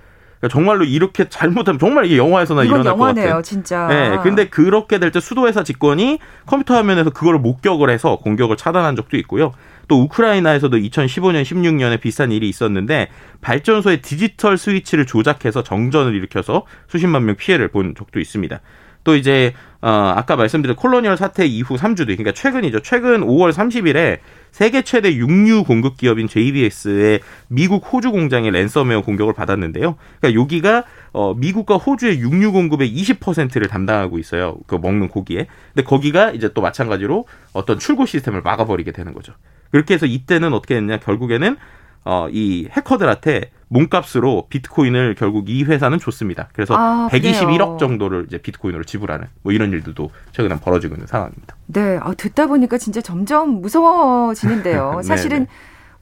그러니까 0.44 0.48
정말로 0.48 0.85
이렇게 0.85 1.28
잘못하면 1.28 1.78
정말 1.78 2.04
이게 2.07 2.18
영화에서나 2.18 2.64
일어날 2.64 2.87
영화네요, 2.87 2.98
것 2.98 3.22
같아요. 3.22 3.42
진짜. 3.42 3.87
네, 3.87 4.18
근데 4.22 4.48
그렇게 4.48 4.98
될 4.98 5.11
때 5.11 5.20
수도 5.20 5.46
회사 5.46 5.62
직권이 5.62 6.18
컴퓨터 6.44 6.74
화면에서 6.74 7.11
그걸 7.11 7.38
목격을 7.38 7.88
해서 7.88 8.16
공격을 8.16 8.57
차단한 8.57 8.96
적도 8.96 9.16
있고요. 9.16 9.52
또 9.87 10.02
우크라이나에서도 10.02 10.76
2015년, 10.76 11.42
16년에 11.42 12.00
비슷한 12.00 12.33
일이 12.33 12.48
있었는데 12.48 13.09
발전소의 13.42 14.02
디지털 14.02 14.59
스위치를 14.59 15.07
조작해서 15.07 15.62
정전을 15.62 16.14
일으켜서 16.14 16.66
수십만 16.88 17.24
명 17.24 17.37
피해를 17.37 17.68
본 17.68 17.94
적도 17.96 18.18
있습니다. 18.18 18.61
또 19.05 19.14
이제 19.17 19.55
어 19.81 20.14
아까 20.17 20.35
말씀드린 20.35 20.77
콜로니얼 20.77 21.19
사태 21.19 21.45
이후 21.45 21.77
3주 21.77 22.07
뒤 22.07 22.17
그러니까 22.17 22.33
최근이죠. 22.33 22.81
최근 22.81 23.21
5월 23.21 23.53
30일에 23.53 24.19
세계 24.51 24.83
최대 24.83 25.14
육류 25.14 25.64
공급 25.64 25.99
기업인 25.99 26.27
JBS의 26.27 27.21
미국 27.49 27.93
호주 27.93 28.11
공장에 28.11 28.51
랜섬웨어 28.51 29.03
공격을 29.03 29.35
받았는데요. 29.35 29.97
그러니까 30.21 30.40
여기가 30.40 30.85
어 31.12 31.35
미국과 31.35 31.77
호주의 31.77 32.19
육류 32.19 32.53
공급의 32.53 32.93
20%를 32.95 33.69
담당하고 33.69 34.19
있어요. 34.19 34.57
그 34.67 34.77
먹는 34.77 35.09
고기에. 35.09 35.47
근데 35.75 35.85
거기가 35.85 36.31
이제 36.31 36.51
또 36.55 36.62
마찬가지로 36.62 37.27
어떤 37.53 37.79
출고 37.79 38.07
시스템을 38.07 38.40
막아버리게 38.40 38.93
되는 38.93 39.12
거죠. 39.12 39.35
그렇게 39.71 39.95
해서 39.95 40.07
이때는 40.07 40.55
어떻게 40.55 40.77
했냐 40.77 40.99
결국에는 40.99 41.57
어, 42.05 42.29
이 42.31 42.69
해커들한테 42.71 43.51
몸값으로 43.74 44.46
비트코인을 44.48 45.16
결국 45.18 45.48
이 45.50 45.64
회사는 45.64 45.98
줬습니다. 45.98 46.48
그래서 46.52 46.76
아, 46.76 47.08
121억 47.10 47.78
정도를 47.78 48.26
이제 48.28 48.38
비트코인으로 48.38 48.84
지불하는 48.84 49.26
뭐 49.42 49.52
이런 49.52 49.72
일들도 49.72 50.10
최근에 50.32 50.60
벌어지고 50.60 50.94
있는 50.94 51.08
상황입니다. 51.08 51.56
네, 51.66 51.98
아, 52.00 52.14
듣다 52.14 52.46
보니까 52.46 52.78
진짜 52.78 53.00
점점 53.00 53.60
무서워지는데요. 53.60 55.00
사실은 55.04 55.40
네, 55.40 55.44
네. 55.44 55.50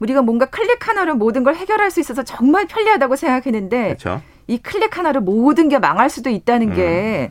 우리가 0.00 0.20
뭔가 0.20 0.46
클릭 0.46 0.86
하나로 0.86 1.14
모든 1.14 1.44
걸 1.44 1.54
해결할 1.54 1.90
수 1.90 2.00
있어서 2.00 2.22
정말 2.22 2.66
편리하다고 2.66 3.16
생각했는데 3.16 3.96
그렇죠. 3.96 4.20
이 4.48 4.58
클릭 4.58 4.98
하나로 4.98 5.22
모든 5.22 5.68
게 5.70 5.78
망할 5.78 6.10
수도 6.10 6.28
있다는 6.28 6.72
음. 6.72 6.76
게 6.76 7.30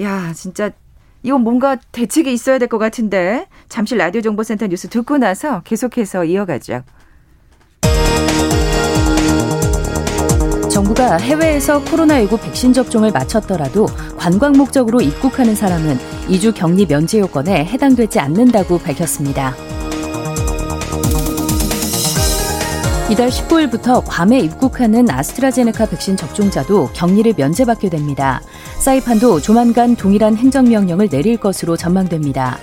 야, 0.00 0.32
진짜 0.34 0.70
이건 1.22 1.42
뭔가 1.42 1.76
대책이 1.92 2.30
있어야 2.32 2.58
될 2.58 2.68
것 2.68 2.78
같은데 2.78 3.46
잠시 3.68 3.94
라디오 3.96 4.20
정보센터 4.20 4.66
뉴스 4.66 4.88
듣고 4.88 5.16
나서 5.18 5.62
계속해서 5.62 6.24
이어가죠. 6.24 6.82
정부가 10.82 11.16
해외에서 11.16 11.82
코로나19 11.84 12.40
백신 12.42 12.72
접종을 12.72 13.12
마쳤더라도 13.12 13.86
관광 14.16 14.52
목적으로 14.52 15.00
입국하는 15.00 15.54
사람은 15.54 15.96
2주 16.28 16.54
격리 16.54 16.86
면제 16.86 17.20
요건에 17.20 17.64
해당되지 17.64 18.18
않는다고 18.18 18.78
밝혔습니다. 18.78 19.54
이달 23.10 23.28
19일부터 23.28 24.02
괌에 24.04 24.40
입국하는 24.40 25.08
아스트라제네카 25.08 25.86
백신 25.86 26.16
접종자도 26.16 26.90
격리를 26.94 27.34
면제받게 27.36 27.88
됩니다. 27.88 28.40
사이판도 28.78 29.40
조만간 29.40 29.94
동일한 29.94 30.36
행정명령을 30.36 31.08
내릴 31.08 31.36
것으로 31.36 31.76
전망됩니다. 31.76 32.58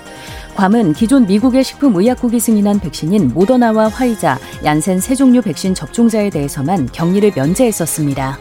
괌은 0.59 0.91
기존 0.91 1.25
미국의 1.25 1.63
식품의약국이 1.63 2.37
승인한 2.37 2.81
백신인 2.81 3.29
모더나와 3.33 3.87
화이자, 3.87 4.37
얀센 4.65 4.99
세 4.99 5.15
종류 5.15 5.41
백신 5.41 5.73
접종자에 5.73 6.29
대해서만 6.29 6.89
격리를 6.91 7.31
면제했었습니다. 7.33 8.37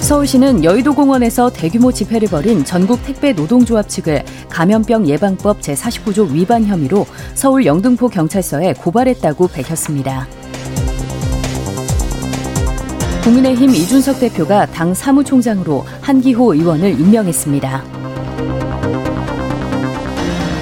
서울시는 0.00 0.62
여의도공원에서 0.62 1.48
대규모 1.48 1.90
집회를 1.90 2.28
벌인 2.28 2.66
전국 2.66 3.02
택배 3.02 3.32
노동조합 3.32 3.88
측을 3.88 4.24
감염병 4.50 5.08
예방법 5.08 5.62
제49조 5.62 6.30
위반 6.30 6.66
혐의로 6.66 7.06
서울 7.32 7.64
영등포 7.64 8.10
경찰서에 8.10 8.74
고발했다고 8.74 9.48
밝혔습니다. 9.48 10.28
국민의힘 13.24 13.70
이준석 13.70 14.20
대표가 14.20 14.66
당 14.66 14.92
사무총장으로 14.92 15.82
한기호 16.02 16.52
의원을 16.52 16.90
임명했습니다. 17.00 18.01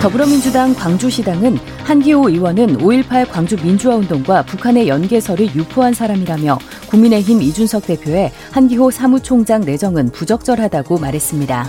더불어민주당 0.00 0.74
광주시당은 0.74 1.58
한기호 1.84 2.30
의원은 2.30 2.78
5.18 2.78 3.30
광주 3.30 3.56
민주화운동과 3.62 4.44
북한의 4.44 4.88
연계설을 4.88 5.54
유포한 5.54 5.92
사람이라며 5.92 6.58
국민의힘 6.88 7.42
이준석 7.42 7.84
대표의 7.84 8.32
한기호 8.50 8.90
사무총장 8.90 9.60
내정은 9.60 10.10
부적절하다고 10.10 10.98
말했습니다. 10.98 11.68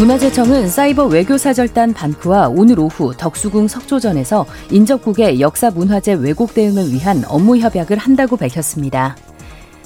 문화재청은 0.00 0.68
사이버 0.68 1.06
외교사절단 1.06 1.94
반크와 1.94 2.48
오늘 2.48 2.80
오후 2.80 3.14
덕수궁 3.16 3.68
석조전에서 3.68 4.44
인접국의 4.72 5.40
역사문화재 5.40 6.14
왜곡 6.14 6.54
대응을 6.54 6.92
위한 6.92 7.22
업무 7.28 7.56
협약을 7.58 7.96
한다고 7.96 8.36
밝혔습니다. 8.36 9.16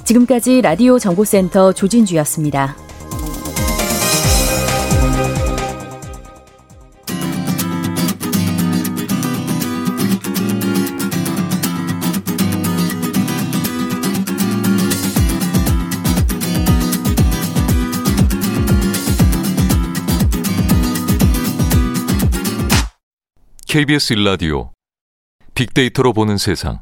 지금까지 0.02 0.62
라디오 0.62 0.98
정보센터 0.98 1.74
조진주였습니다. 1.74 2.85
KBS 23.76 24.14
일라디오 24.14 24.70
빅데이터로 25.54 26.14
보는 26.14 26.38
세상. 26.38 26.78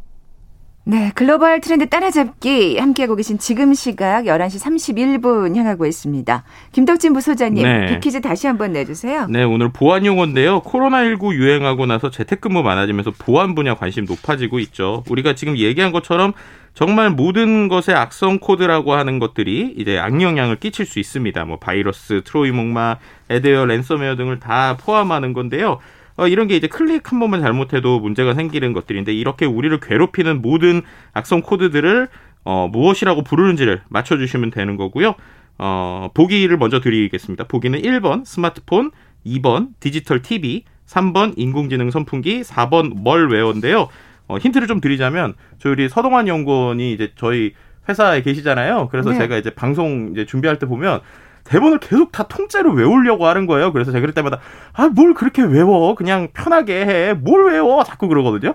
네, 0.85 1.11
글로벌 1.17 1.61
트렌드 1.61 1.89
따라잡기 1.89 2.79
함께하고 2.79 3.17
계신 3.17 3.37
지금 3.37 3.75
시각 3.75 4.27
11시 4.27 4.63
31분 4.63 5.57
향하고 5.57 5.87
있습니다. 5.87 6.45
김덕진 6.71 7.13
부소장님, 7.13 7.65
네. 7.65 7.87
빅퀴즈 7.87 8.21
다시 8.21 8.47
한번 8.47 8.75
내주세요. 8.75 9.27
네, 9.29 9.43
오늘 9.43 9.73
보안 9.73 10.07
용어인데요. 10.07 10.61
코로나19 10.61 11.35
유행하고 11.35 11.87
나서 11.87 12.11
재택근무 12.11 12.63
많아지면서 12.63 13.11
보안 13.19 13.57
분야 13.57 13.75
관심 13.75 14.05
높아지고 14.05 14.61
있죠. 14.61 15.03
우리가 15.11 15.35
지금 15.35 15.59
얘기한 15.59 15.91
것처럼 15.91 16.33
정말 16.75 17.11
모든 17.11 17.67
것의 17.67 17.97
악성 17.97 18.39
코드라고 18.39 18.93
하는 18.93 19.19
것들이 19.19 19.75
이제 19.77 19.99
악영향을 19.99 20.61
끼칠 20.61 20.87
수 20.87 21.01
있습니다. 21.01 21.45
뭐 21.45 21.59
바이러스, 21.59 22.23
트로이 22.25 22.53
목마, 22.53 22.99
에드웨어, 23.31 23.67
랜섬웨어 23.67 24.15
등을 24.15 24.39
다 24.39 24.77
포함하는 24.77 25.33
건데요. 25.33 25.81
어, 26.17 26.29
이런 26.29 26.47
게 26.47 26.57
이제 26.57 26.67
클릭 26.67 27.11
한 27.11 27.21
번만 27.21 27.41
잘못해도 27.41 28.01
문제가 28.01 28.35
생기는 28.35 28.73
것들인데 28.73 29.13
이렇게 29.13 29.47
우리를 29.47 29.79
괴롭히는 29.81 30.43
모든 30.43 30.83
악성 31.13 31.43
코드들을 31.43 32.09
어, 32.45 32.69
무엇이라고 32.71 33.23
부르는지를 33.23 33.83
맞춰주시면 33.89 34.51
되는 34.51 34.77
거고요. 34.77 35.15
어, 35.59 36.09
보기를 36.15 36.57
먼저 36.57 36.81
드리겠습니다. 36.81 37.45
보기는 37.45 37.81
1번 37.81 38.25
스마트폰, 38.25 38.91
2번 39.27 39.69
디지털 39.81 40.23
TV, 40.23 40.65
3번 40.87 41.35
인공지능 41.37 41.91
선풍기, 41.91 42.43
4번 42.43 43.03
멀웨어인데요. 43.03 43.89
어, 44.27 44.39
힌트를 44.39 44.67
좀 44.67 44.81
드리자면 44.81 45.35
저희 45.59 45.89
서동환 45.89 46.29
연구원이 46.29 46.93
이제 46.93 47.13
저희 47.17 47.53
회사에 47.89 48.23
계시잖아요. 48.23 48.89
그래서 48.91 49.11
네. 49.11 49.19
제가 49.19 49.37
이제 49.37 49.51
방송 49.51 50.11
이제 50.13 50.25
준비할 50.25 50.59
때 50.59 50.67
보면 50.67 51.01
대본을 51.45 51.79
계속 51.79 52.11
다 52.13 52.25
통째로 52.25 52.73
외우려고 52.73 53.27
하는 53.27 53.47
거예요. 53.47 53.73
그래서 53.73 53.91
제가 53.93 54.01
그럴 54.01 54.15
때마다 54.15 54.41
아 54.73 54.89
뭘 54.89 55.15
그렇게 55.15 55.43
외워 55.43 55.95
그냥 55.95 56.29
편하게 56.33 56.87
해 56.87 57.15
뭘 57.15 57.53
외워 57.53 57.85
자꾸 57.85 58.09
그러거든요. 58.09 58.55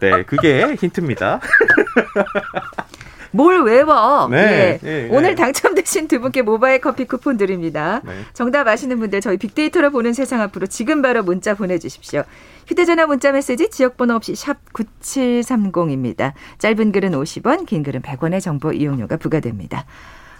네, 0.00 0.22
그게 0.24 0.74
힌트입니다. 0.80 1.40
뭘 3.34 3.62
외워. 3.62 4.28
네, 4.30 4.78
예. 4.82 4.86
예, 4.86 5.04
예. 5.04 5.08
오늘 5.10 5.34
당첨되신 5.34 6.06
두 6.06 6.20
분께 6.20 6.42
모바일 6.42 6.80
커피 6.82 7.06
쿠폰 7.06 7.38
드립니다. 7.38 8.02
네. 8.04 8.12
정답 8.34 8.68
아시는 8.68 8.98
분들 8.98 9.22
저희 9.22 9.38
빅데이터로 9.38 9.90
보는 9.90 10.12
세상 10.12 10.42
앞으로 10.42 10.66
지금 10.66 11.00
바로 11.00 11.22
문자 11.22 11.54
보내주십시오. 11.54 12.24
휴대전화 12.66 13.06
문자 13.06 13.32
메시지 13.32 13.70
지역번호 13.70 14.14
없이 14.16 14.34
샵 14.34 14.58
9730입니다. 14.74 16.32
짧은 16.58 16.92
글은 16.92 17.12
50원, 17.12 17.64
긴 17.66 17.82
글은 17.82 18.02
100원의 18.02 18.42
정보 18.42 18.70
이용료가 18.72 19.16
부과됩니다. 19.16 19.86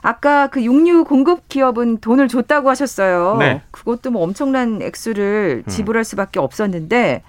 아까 0.02 0.48
그 0.48 0.62
육류 0.62 1.04
공급 1.04 1.48
기업은 1.48 1.98
돈을 1.98 2.28
줬다고 2.28 2.68
하셨어요. 2.68 3.36
네. 3.38 3.62
그것도 3.70 4.10
뭐 4.10 4.22
엄청난 4.22 4.82
액수를 4.82 5.62
음. 5.64 5.70
지불할 5.70 6.04
수밖에 6.04 6.40
없었는데 6.40 7.22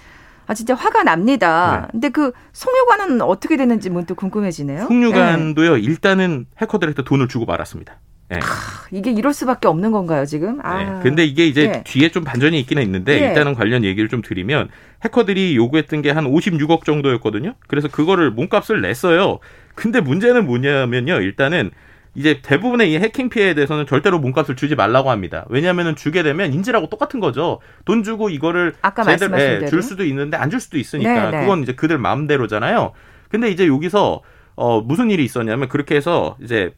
아 0.48 0.54
진짜 0.54 0.74
화가 0.74 1.04
납니다. 1.04 1.82
네. 1.84 1.88
근데 1.92 2.10
그 2.10 2.32
송유관은 2.52 3.22
어떻게 3.22 3.56
되는지 3.58 3.90
문득 3.92 4.16
궁금해지네요. 4.16 4.88
송유관도요. 4.88 5.76
네. 5.76 5.82
일단은 5.82 6.48
해커들한테 6.58 7.04
돈을 7.04 7.28
주고 7.28 7.46
말았습니다. 7.46 8.00
네. 8.30 8.40
아, 8.42 8.88
이게 8.92 9.12
이럴 9.12 9.34
수밖에 9.34 9.68
없는 9.68 9.92
건가요, 9.92 10.26
지금? 10.26 10.60
아. 10.64 10.84
네. 10.84 11.00
근데 11.04 11.24
이게 11.26 11.46
이제 11.46 11.68
네. 11.68 11.84
뒤에 11.86 12.10
좀 12.10 12.24
반전이 12.24 12.60
있기는 12.62 12.82
있는데 12.82 13.20
네. 13.20 13.28
일단은 13.28 13.54
관련 13.54 13.84
얘기를 13.84 14.10
좀 14.10 14.22
드리면 14.24 14.70
해커들이 15.06 15.56
요구했던 15.56 16.02
게 16.02 16.10
한 16.12 16.26
56억 16.26 16.86
정도였거든요. 16.86 17.54
그래서 17.68 17.88
그거를 17.88 18.32
몸값을 18.32 18.82
냈어요. 18.82 19.40
근데 19.76 20.02
문제는 20.02 20.46
뭐냐면요. 20.48 21.22
일단은 21.22 21.72
이제 22.16 22.42
대부분의 22.44 22.92
이 22.92 22.98
해킹 22.98 23.30
피해에 23.30 23.54
대해서는 23.56 23.88
절대로 23.88 24.20
몸값을 24.20 24.56
주지 24.56 24.76
말라고 24.76 25.10
합니다. 25.10 25.46
왜냐하면 25.50 25.96
주게 25.96 26.22
되면 26.22 26.54
인질하고 26.54 26.88
똑같은 26.90 27.20
거죠. 27.20 27.60
돈 27.86 28.04
주고 28.04 28.30
이거를 28.30 28.76
제대로 29.20 29.32
네, 29.62 29.66
줄 29.70 29.82
수도 29.82 30.06
있는데 30.06 30.38
안 30.38 30.50
줄 30.52 30.60
수도 30.60 30.78
있으니까 30.78 31.32
네, 31.32 31.38
네. 31.38 31.42
그건 31.42 31.64
이제 31.64 31.74
그들 31.74 31.98
마음대로잖아요. 31.98 32.92
근데 33.30 33.50
이제 33.50 33.68
여기서 33.68 34.22
어 34.56 34.82
무슨 34.82 35.10
일이 35.10 35.26
있었냐면 35.26 35.68
그렇게 35.70 35.96
해서 35.96 36.38
이제 36.42 36.76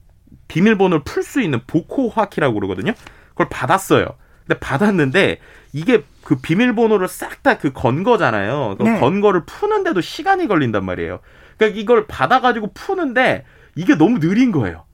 비밀번호를 0.48 1.04
풀 1.04 1.24
수 1.24 1.42
있는 1.42 1.60
보코화키라고 1.68 2.54
그러거든요. 2.54 2.94
그걸 3.32 3.48
받았어요. 3.50 4.06
근데 4.48 4.58
받았는데 4.60 5.40
이게 5.74 6.04
그 6.24 6.38
비밀번호를 6.38 7.08
싹 7.10 7.44
다 7.44 7.58
그 7.58 7.74
건 7.74 8.04
거잖아요. 8.04 8.78
네. 8.80 9.00
건 9.02 9.20
거를 9.20 9.44
푸는데도 9.46 10.00
시간이 10.00 10.48
걸린단 10.48 10.86
말이에요. 10.86 11.20
그러니까 11.58 11.80
이걸 11.82 12.08
받아가지고 12.08 12.72
푸는데 12.74 13.44
이게 13.76 13.96
너무 13.96 14.20
느린 14.20 14.54
거예요. 14.54 14.85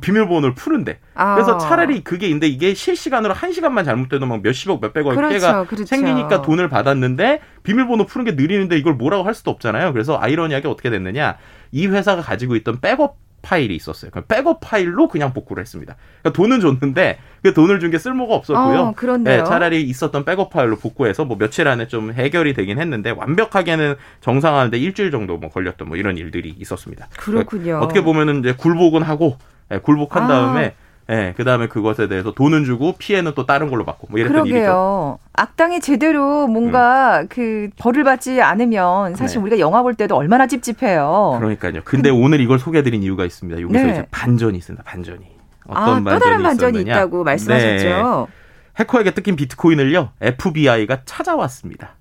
비밀번호를 0.00 0.54
푸는데. 0.54 0.98
아. 1.14 1.34
그래서 1.34 1.56
차라리 1.58 2.04
그게 2.04 2.26
있는데 2.26 2.46
이게 2.46 2.74
실시간으로 2.74 3.32
한 3.34 3.52
시간만 3.52 3.84
잘못돼도 3.84 4.26
막 4.26 4.42
몇십억, 4.42 4.80
몇백억 4.80 5.14
그렇죠, 5.14 5.28
피해가 5.28 5.64
그렇죠. 5.64 5.86
생기니까 5.86 6.42
돈을 6.42 6.68
받았는데 6.68 7.40
비밀번호 7.62 8.04
푸는 8.06 8.24
게 8.24 8.32
느리는데 8.32 8.76
이걸 8.76 8.94
뭐라고 8.94 9.24
할 9.24 9.34
수도 9.34 9.50
없잖아요. 9.50 9.92
그래서 9.92 10.18
아이러니하게 10.20 10.68
어떻게 10.68 10.90
됐느냐. 10.90 11.36
이 11.72 11.86
회사가 11.86 12.22
가지고 12.22 12.54
있던 12.56 12.80
백업 12.80 13.16
파일이 13.40 13.76
있었어요. 13.76 14.10
그 14.10 14.20
백업 14.22 14.58
파일로 14.60 15.06
그냥 15.06 15.32
복구를 15.32 15.60
했습니다. 15.60 15.94
그러니까 16.20 16.36
돈은 16.36 16.60
줬는데 16.60 17.18
그 17.42 17.54
돈을 17.54 17.78
준 17.78 17.92
게 17.92 17.96
쓸모가 17.98 18.34
없었고요. 18.34 18.78
어, 18.80 18.92
그런데요. 18.96 19.38
네, 19.38 19.44
차라리 19.48 19.82
있었던 19.84 20.24
백업 20.24 20.50
파일로 20.50 20.76
복구해서 20.76 21.24
뭐 21.24 21.38
며칠 21.38 21.68
안에 21.68 21.86
좀 21.86 22.12
해결이 22.12 22.52
되긴 22.54 22.80
했는데 22.80 23.10
완벽하게는 23.10 23.94
정상화하는데 24.22 24.76
일주일 24.78 25.12
정도 25.12 25.36
뭐 25.38 25.50
걸렸던 25.50 25.86
뭐 25.86 25.96
이런 25.96 26.16
일들이 26.18 26.52
있었습니다. 26.58 27.06
그렇군요. 27.16 27.62
그러니까 27.62 27.80
어떻게 27.84 28.02
보면은 28.02 28.40
이제 28.40 28.54
굴복은 28.54 29.02
하고 29.02 29.36
예, 29.38 29.57
굴복한 29.82 30.24
아. 30.24 30.28
다음에 30.28 30.74
예, 31.10 31.32
그 31.36 31.44
다음에 31.44 31.68
그것에 31.68 32.06
대해서 32.06 32.32
돈은 32.32 32.64
주고 32.66 32.94
피해는 32.98 33.32
또 33.34 33.46
다른 33.46 33.70
걸로 33.70 33.86
받고 33.86 34.08
뭐 34.10 34.20
이랬던 34.20 34.42
그러게요. 34.44 34.56
일이죠. 34.56 35.18
악당이 35.32 35.80
제대로 35.80 36.46
뭔가 36.46 37.22
음. 37.22 37.28
그 37.30 37.70
벌을 37.78 38.04
받지 38.04 38.42
않으면 38.42 39.14
사실 39.14 39.38
네. 39.38 39.42
우리가 39.44 39.58
영화 39.58 39.80
볼 39.82 39.94
때도 39.94 40.14
얼마나 40.16 40.46
찝찝해요. 40.46 41.36
그러니까요. 41.38 41.80
근데 41.84 42.10
그, 42.10 42.16
오늘 42.16 42.40
이걸 42.42 42.58
소개해드린 42.58 43.02
이유가 43.02 43.24
있습니다. 43.24 43.58
여기서 43.62 43.84
네. 43.86 43.90
이제 43.90 44.06
반전이 44.10 44.58
있습니다. 44.58 44.84
반전이. 44.84 45.38
어떤 45.66 45.82
아, 45.82 45.92
반전이 45.94 46.04
또 46.04 46.18
다른 46.18 46.42
반전이 46.42 46.78
있었느냐. 46.78 46.92
있다고 46.94 47.24
말씀하셨죠. 47.24 48.28
네. 48.28 48.34
해커에게 48.78 49.10
뜯긴 49.12 49.36
비트코인을요, 49.36 50.10
FBI가 50.20 51.02
찾아왔습니다. 51.04 51.96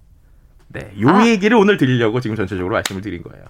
네, 0.68 0.92
요 1.02 1.10
아. 1.10 1.26
얘기를 1.26 1.56
오늘 1.58 1.78
드리려고 1.78 2.20
지금 2.20 2.36
전체적으로 2.36 2.74
말씀을 2.74 3.02
드린 3.02 3.24
거예요. 3.24 3.46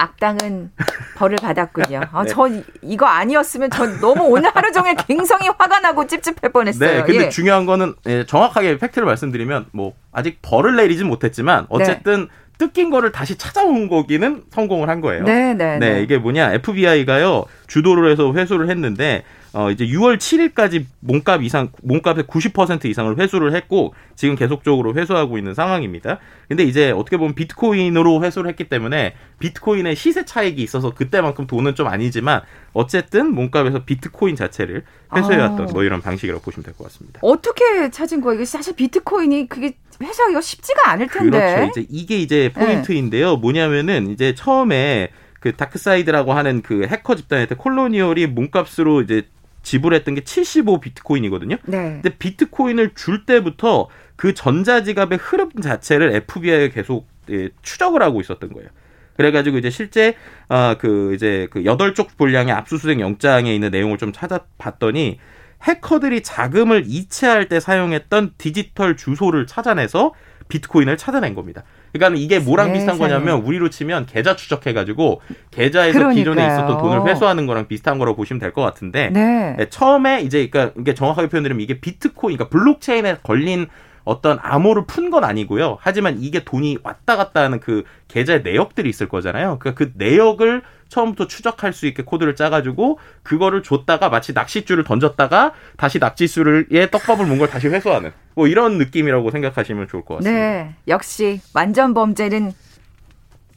악당은 0.00 0.70
벌을 1.16 1.36
받았군요. 1.36 2.00
아, 2.12 2.22
네. 2.24 2.30
저 2.30 2.48
이거 2.82 3.06
아니었으면 3.06 3.70
전 3.70 4.00
너무 4.00 4.24
오늘 4.24 4.50
하루 4.54 4.72
종일 4.72 4.94
굉장히 4.96 5.48
화가 5.48 5.80
나고 5.80 6.06
찝찝할 6.06 6.52
뻔했어요. 6.52 6.90
네, 6.90 7.02
근데 7.02 7.26
예. 7.26 7.28
중요한 7.28 7.66
거는 7.66 7.94
예, 8.06 8.24
정확하게 8.24 8.78
팩트를 8.78 9.06
말씀드리면 9.06 9.66
뭐 9.72 9.94
아직 10.12 10.38
벌을 10.42 10.76
내리진 10.76 11.06
못했지만 11.06 11.66
어쨌든 11.68 12.22
네. 12.22 12.26
뜯긴 12.58 12.90
거를 12.90 13.10
다시 13.10 13.36
찾아온 13.38 13.88
거기는 13.88 14.42
성공을 14.50 14.88
한 14.88 15.00
거예요. 15.00 15.24
네, 15.24 15.54
네, 15.54 15.78
네. 15.78 15.94
네 15.94 16.02
이게 16.02 16.18
뭐냐 16.18 16.52
FBI가요 16.54 17.44
주도를 17.66 18.10
해서 18.10 18.32
회수를 18.32 18.68
했는데 18.68 19.24
어 19.52 19.70
이제 19.70 19.84
6월 19.84 20.16
7일까지 20.18 20.84
몸값 21.00 21.42
이상 21.42 21.70
몸값의 21.82 22.24
90% 22.24 22.84
이상을 22.84 23.18
회수를 23.18 23.54
했고 23.54 23.94
지금 24.14 24.36
계속적으로 24.36 24.94
회수하고 24.94 25.38
있는 25.38 25.54
상황입니다. 25.54 26.18
근데 26.48 26.62
이제 26.62 26.92
어떻게 26.92 27.16
보면 27.16 27.34
비트코인으로 27.34 28.22
회수를 28.22 28.48
했기 28.48 28.68
때문에 28.68 29.14
비트코인의 29.40 29.96
시세 29.96 30.24
차익이 30.24 30.62
있어서 30.62 30.94
그때만큼 30.94 31.46
돈은 31.48 31.74
좀 31.74 31.88
아니지만 31.88 32.42
어쨌든 32.72 33.34
몸값에서 33.34 33.84
비트코인 33.84 34.36
자체를 34.36 34.84
회수해왔던 35.16 35.68
아. 35.68 35.72
뭐 35.72 35.82
이런 35.82 36.00
방식이라고 36.00 36.42
보시면 36.42 36.64
될 36.64 36.74
것 36.74 36.84
같습니다. 36.84 37.18
어떻게 37.22 37.90
찾은 37.90 38.20
거예요? 38.20 38.44
사실 38.44 38.76
비트코인이 38.76 39.48
그게 39.48 39.74
회수하기가 40.00 40.40
쉽지가 40.40 40.90
않을 40.90 41.08
텐데. 41.08 41.38
그렇죠. 41.56 41.80
이제 41.80 41.86
이게 41.90 42.18
이제 42.18 42.52
포인트인데요. 42.54 43.32
네. 43.34 43.36
뭐냐면은 43.40 44.10
이제 44.10 44.34
처음에 44.34 45.10
그 45.40 45.56
다크사이드라고 45.56 46.32
하는 46.34 46.62
그 46.62 46.86
해커 46.86 47.16
집단한테 47.16 47.56
콜로니얼이 47.56 48.26
몸값으로 48.28 49.00
이제 49.02 49.26
지불했던 49.62 50.14
게 50.14 50.20
75 50.22 50.80
비트코인이거든요. 50.80 51.56
네. 51.64 52.00
근데 52.02 52.10
비트코인을 52.16 52.94
줄 52.94 53.26
때부터 53.26 53.88
그 54.16 54.34
전자지갑의 54.34 55.18
흐름 55.20 55.50
자체를 55.52 56.14
FBI가 56.14 56.74
계속 56.74 57.08
예, 57.30 57.50
추적을 57.62 58.02
하고 58.02 58.20
있었던 58.20 58.52
거예요. 58.52 58.68
그래가지고 59.16 59.58
이제 59.58 59.70
실제 59.70 60.14
아그 60.48 61.14
이제 61.14 61.46
그 61.50 61.64
여덟 61.64 61.94
쪽 61.94 62.16
분량의 62.16 62.54
압수수색 62.54 63.00
영장에 63.00 63.54
있는 63.54 63.70
내용을 63.70 63.98
좀 63.98 64.12
찾아봤더니 64.12 65.18
해커들이 65.62 66.22
자금을 66.22 66.84
이체할 66.86 67.48
때 67.48 67.60
사용했던 67.60 68.34
디지털 68.38 68.96
주소를 68.96 69.46
찾아내서 69.46 70.14
비트코인을 70.48 70.96
찾아낸 70.96 71.34
겁니다. 71.34 71.64
그러니까 71.92 72.20
이게 72.20 72.38
뭐랑 72.38 72.68
세상에. 72.68 72.78
비슷한 72.78 72.98
거냐면 72.98 73.40
우리로 73.42 73.70
치면 73.70 74.06
계좌 74.06 74.36
추적해가지고 74.36 75.20
계좌에서 75.50 75.98
그러니까요. 75.98 76.14
기존에 76.14 76.46
있었던 76.46 76.78
돈을 76.78 77.06
회수하는 77.08 77.46
거랑 77.46 77.66
비슷한 77.68 77.98
거라고 77.98 78.16
보시면 78.16 78.38
될 78.40 78.52
것 78.52 78.62
같은데 78.62 79.10
네. 79.10 79.54
네. 79.56 79.68
처음에 79.68 80.22
이제 80.22 80.48
그러니까 80.48 80.74
이게 80.80 80.94
정확하게 80.94 81.28
표현드리면 81.28 81.60
이게 81.60 81.80
비트코인, 81.80 82.36
그러니까 82.36 82.48
블록체인에 82.56 83.18
걸린 83.22 83.66
어떤 84.04 84.38
암호를 84.42 84.86
푼 84.86 85.10
건 85.10 85.24
아니고요. 85.24 85.78
하지만 85.80 86.16
이게 86.20 86.42
돈이 86.44 86.78
왔다 86.82 87.16
갔다 87.16 87.42
하는 87.42 87.60
그 87.60 87.84
계좌의 88.08 88.42
내역들이 88.42 88.88
있을 88.88 89.08
거잖아요. 89.08 89.58
그러니까 89.60 89.74
그 89.74 89.92
내역을 89.96 90.62
처음부터 90.90 91.26
추적할 91.26 91.72
수 91.72 91.86
있게 91.86 92.02
코드를 92.02 92.36
짜가지고 92.36 92.98
그거를 93.22 93.62
줬다가 93.62 94.10
마치 94.10 94.34
낚싯줄을 94.34 94.84
던졌다가 94.84 95.52
다시 95.78 95.98
낚싯줄에 95.98 96.90
떡밥을 96.90 97.24
문 97.26 97.38
걸 97.38 97.48
다시 97.48 97.68
회수하는 97.68 98.12
뭐 98.34 98.46
이런 98.48 98.76
느낌이라고 98.76 99.30
생각하시면 99.30 99.88
좋을 99.88 100.04
것 100.04 100.16
같습니다. 100.16 100.38
네, 100.38 100.74
역시 100.88 101.40
완전 101.54 101.94
범죄는 101.94 102.52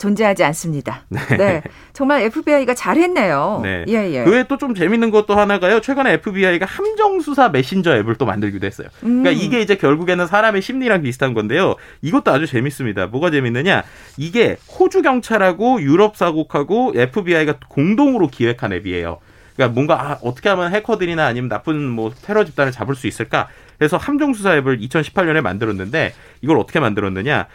존재하지 0.03 0.43
않습니다. 0.43 1.03
네. 1.07 1.19
네. 1.37 1.63
정말 1.93 2.23
FBI가 2.23 2.73
잘했네요. 2.73 3.61
네. 3.63 3.85
예, 3.87 4.13
예. 4.13 4.23
그 4.25 4.31
외에 4.31 4.43
또좀 4.43 4.75
재밌는 4.75 5.11
것도 5.11 5.33
하나가요. 5.33 5.79
최근에 5.79 6.13
FBI가 6.13 6.65
함정수사 6.65 7.49
메신저 7.49 7.95
앱을 7.97 8.15
또 8.15 8.25
만들기도 8.25 8.67
했어요. 8.67 8.89
그러니까 8.99 9.29
음. 9.29 9.35
이게 9.39 9.61
이제 9.61 9.77
결국에는 9.77 10.27
사람의 10.27 10.61
심리랑 10.61 11.03
비슷한 11.03 11.33
건데요. 11.33 11.75
이것도 12.01 12.31
아주 12.31 12.47
재밌습니다. 12.47 13.07
뭐가 13.07 13.31
재밌느냐? 13.31 13.83
이게 14.17 14.57
호주 14.77 15.03
경찰하고 15.03 15.81
유럽 15.81 16.17
사국하고 16.17 16.91
FBI가 16.95 17.55
공동으로 17.69 18.27
기획한 18.27 18.73
앱이에요. 18.73 19.19
그러니까 19.55 19.73
뭔가 19.73 20.01
아, 20.01 20.19
어떻게 20.21 20.49
하면 20.49 20.73
해커들이나 20.73 21.25
아니면 21.25 21.47
나쁜 21.47 21.87
뭐 21.87 22.11
테러 22.25 22.43
집단을 22.43 22.73
잡을 22.73 22.95
수 22.95 23.07
있을까? 23.07 23.47
그래서 23.77 23.95
함정 23.97 24.33
수사 24.33 24.55
앱을 24.57 24.79
2018년에 24.79 25.41
만들었는데 25.41 26.13
이걸 26.41 26.57
어떻게 26.57 26.79
만들었느냐? 26.79 27.47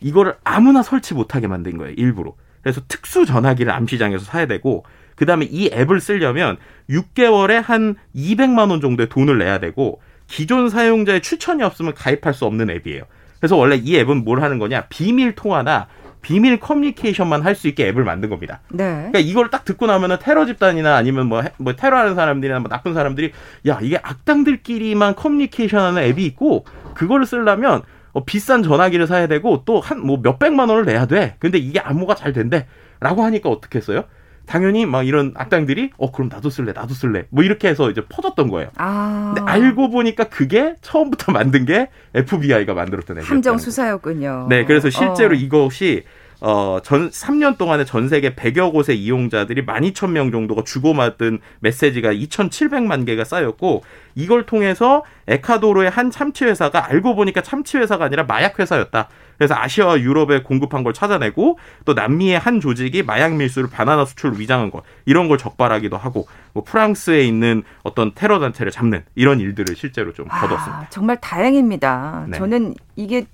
이거를 0.00 0.36
아무나 0.44 0.82
설치 0.82 1.14
못하게 1.14 1.46
만든 1.46 1.76
거예요. 1.78 1.94
일부러. 1.96 2.34
그래서 2.62 2.80
특수 2.88 3.24
전화기를 3.26 3.72
암시장에서 3.72 4.24
사야 4.24 4.46
되고 4.46 4.84
그다음에 5.14 5.46
이 5.46 5.70
앱을 5.72 6.00
쓰려면 6.00 6.56
6개월에 6.90 7.62
한 7.62 7.96
200만 8.14 8.70
원 8.70 8.80
정도의 8.80 9.08
돈을 9.08 9.38
내야 9.38 9.58
되고 9.58 10.00
기존 10.26 10.68
사용자의 10.68 11.22
추천이 11.22 11.62
없으면 11.62 11.94
가입할 11.94 12.34
수 12.34 12.44
없는 12.44 12.68
앱이에요. 12.70 13.04
그래서 13.38 13.56
원래 13.56 13.76
이 13.76 13.96
앱은 13.96 14.24
뭘 14.24 14.42
하는 14.42 14.58
거냐? 14.58 14.86
비밀 14.88 15.34
통화나 15.34 15.86
비밀 16.22 16.58
커뮤니케이션만 16.58 17.42
할 17.42 17.54
수 17.54 17.68
있게 17.68 17.86
앱을 17.88 18.02
만든 18.02 18.28
겁니다. 18.28 18.60
네. 18.68 18.84
그러니까 18.84 19.20
이걸 19.20 19.48
딱 19.50 19.64
듣고 19.64 19.86
나면은 19.86 20.16
테러 20.20 20.44
집단이나 20.44 20.96
아니면 20.96 21.28
뭐, 21.28 21.42
뭐 21.56 21.74
테러하는 21.74 22.16
사람들이나 22.16 22.58
뭐 22.58 22.68
나쁜 22.68 22.94
사람들이 22.94 23.30
야 23.68 23.78
이게 23.80 23.98
악당들끼리만 24.02 25.14
커뮤니케이션하는 25.14 26.02
앱이 26.02 26.24
있고 26.26 26.64
그거를 26.94 27.26
쓰려면 27.26 27.82
어, 28.16 28.24
비싼 28.24 28.62
전화기를 28.62 29.06
사야 29.06 29.26
되고 29.26 29.62
또 29.66 29.80
한 29.80 30.00
뭐 30.00 30.18
몇백만 30.22 30.68
원을 30.70 30.84
내야 30.86 31.06
돼. 31.06 31.36
근데 31.38 31.58
이게 31.58 31.78
안무가 31.80 32.14
잘 32.14 32.32
된대. 32.32 32.66
라고 33.00 33.22
하니까 33.24 33.50
어떻게 33.50 33.78
했어요? 33.78 34.04
당연히 34.46 34.86
막 34.86 35.06
이런 35.06 35.32
악당들이 35.34 35.90
어 35.98 36.12
그럼 36.12 36.28
나도 36.32 36.50
쓸래 36.50 36.72
나도 36.72 36.94
쓸래 36.94 37.24
뭐 37.30 37.42
이렇게 37.42 37.66
해서 37.68 37.90
이제 37.90 38.00
퍼졌던 38.08 38.48
거예요. 38.48 38.70
아. 38.78 39.32
근데 39.34 39.50
알고 39.50 39.90
보니까 39.90 40.24
그게 40.30 40.76
처음부터 40.82 41.32
만든 41.32 41.66
게 41.66 41.88
FBI가 42.14 42.72
만들었던 42.72 43.18
앱이었요 43.18 43.28
함정 43.28 43.58
수사였군요. 43.58 44.46
네, 44.48 44.64
그래서 44.64 44.88
실제로 44.88 45.34
어. 45.34 45.38
이것이 45.38 46.04
어, 46.40 46.80
전 46.82 47.10
3년 47.10 47.56
동안에 47.56 47.84
전 47.84 48.08
세계 48.08 48.34
100여 48.34 48.72
곳의 48.72 48.98
이용자들이 49.02 49.64
12,000명 49.64 50.32
정도가 50.32 50.62
주고받은 50.64 51.40
메시지가 51.60 52.12
2,700만 52.12 53.06
개가 53.06 53.24
쌓였고 53.24 53.82
이걸 54.14 54.44
통해서 54.44 55.02
에카도르의 55.28 55.90
한 55.90 56.10
참치 56.10 56.44
회사가 56.44 56.86
알고 56.90 57.14
보니까 57.14 57.42
참치 57.42 57.78
회사가 57.78 58.04
아니라 58.04 58.24
마약 58.24 58.58
회사였다. 58.58 59.08
그래서 59.38 59.54
아시아와 59.54 60.00
유럽에 60.00 60.42
공급한 60.42 60.82
걸 60.82 60.92
찾아내고 60.92 61.58
또 61.84 61.92
남미의 61.94 62.38
한 62.38 62.60
조직이 62.60 63.02
마약 63.02 63.34
밀수를 63.34 63.68
바나나 63.68 64.04
수출로 64.04 64.36
위장한 64.36 64.70
것 64.70 64.82
이런 65.04 65.28
걸 65.28 65.36
적발하기도 65.36 65.96
하고 65.96 66.26
뭐 66.52 66.64
프랑스에 66.64 67.22
있는 67.22 67.62
어떤 67.82 68.12
테러 68.14 68.40
단체를 68.40 68.72
잡는 68.72 69.04
이런 69.14 69.40
일들을 69.40 69.76
실제로 69.76 70.12
좀 70.12 70.26
아, 70.30 70.40
거뒀습니다. 70.40 70.86
정말 70.90 71.20
다행입니다. 71.20 72.26
네. 72.30 72.38
저는 72.38 72.74
이게 72.96 73.26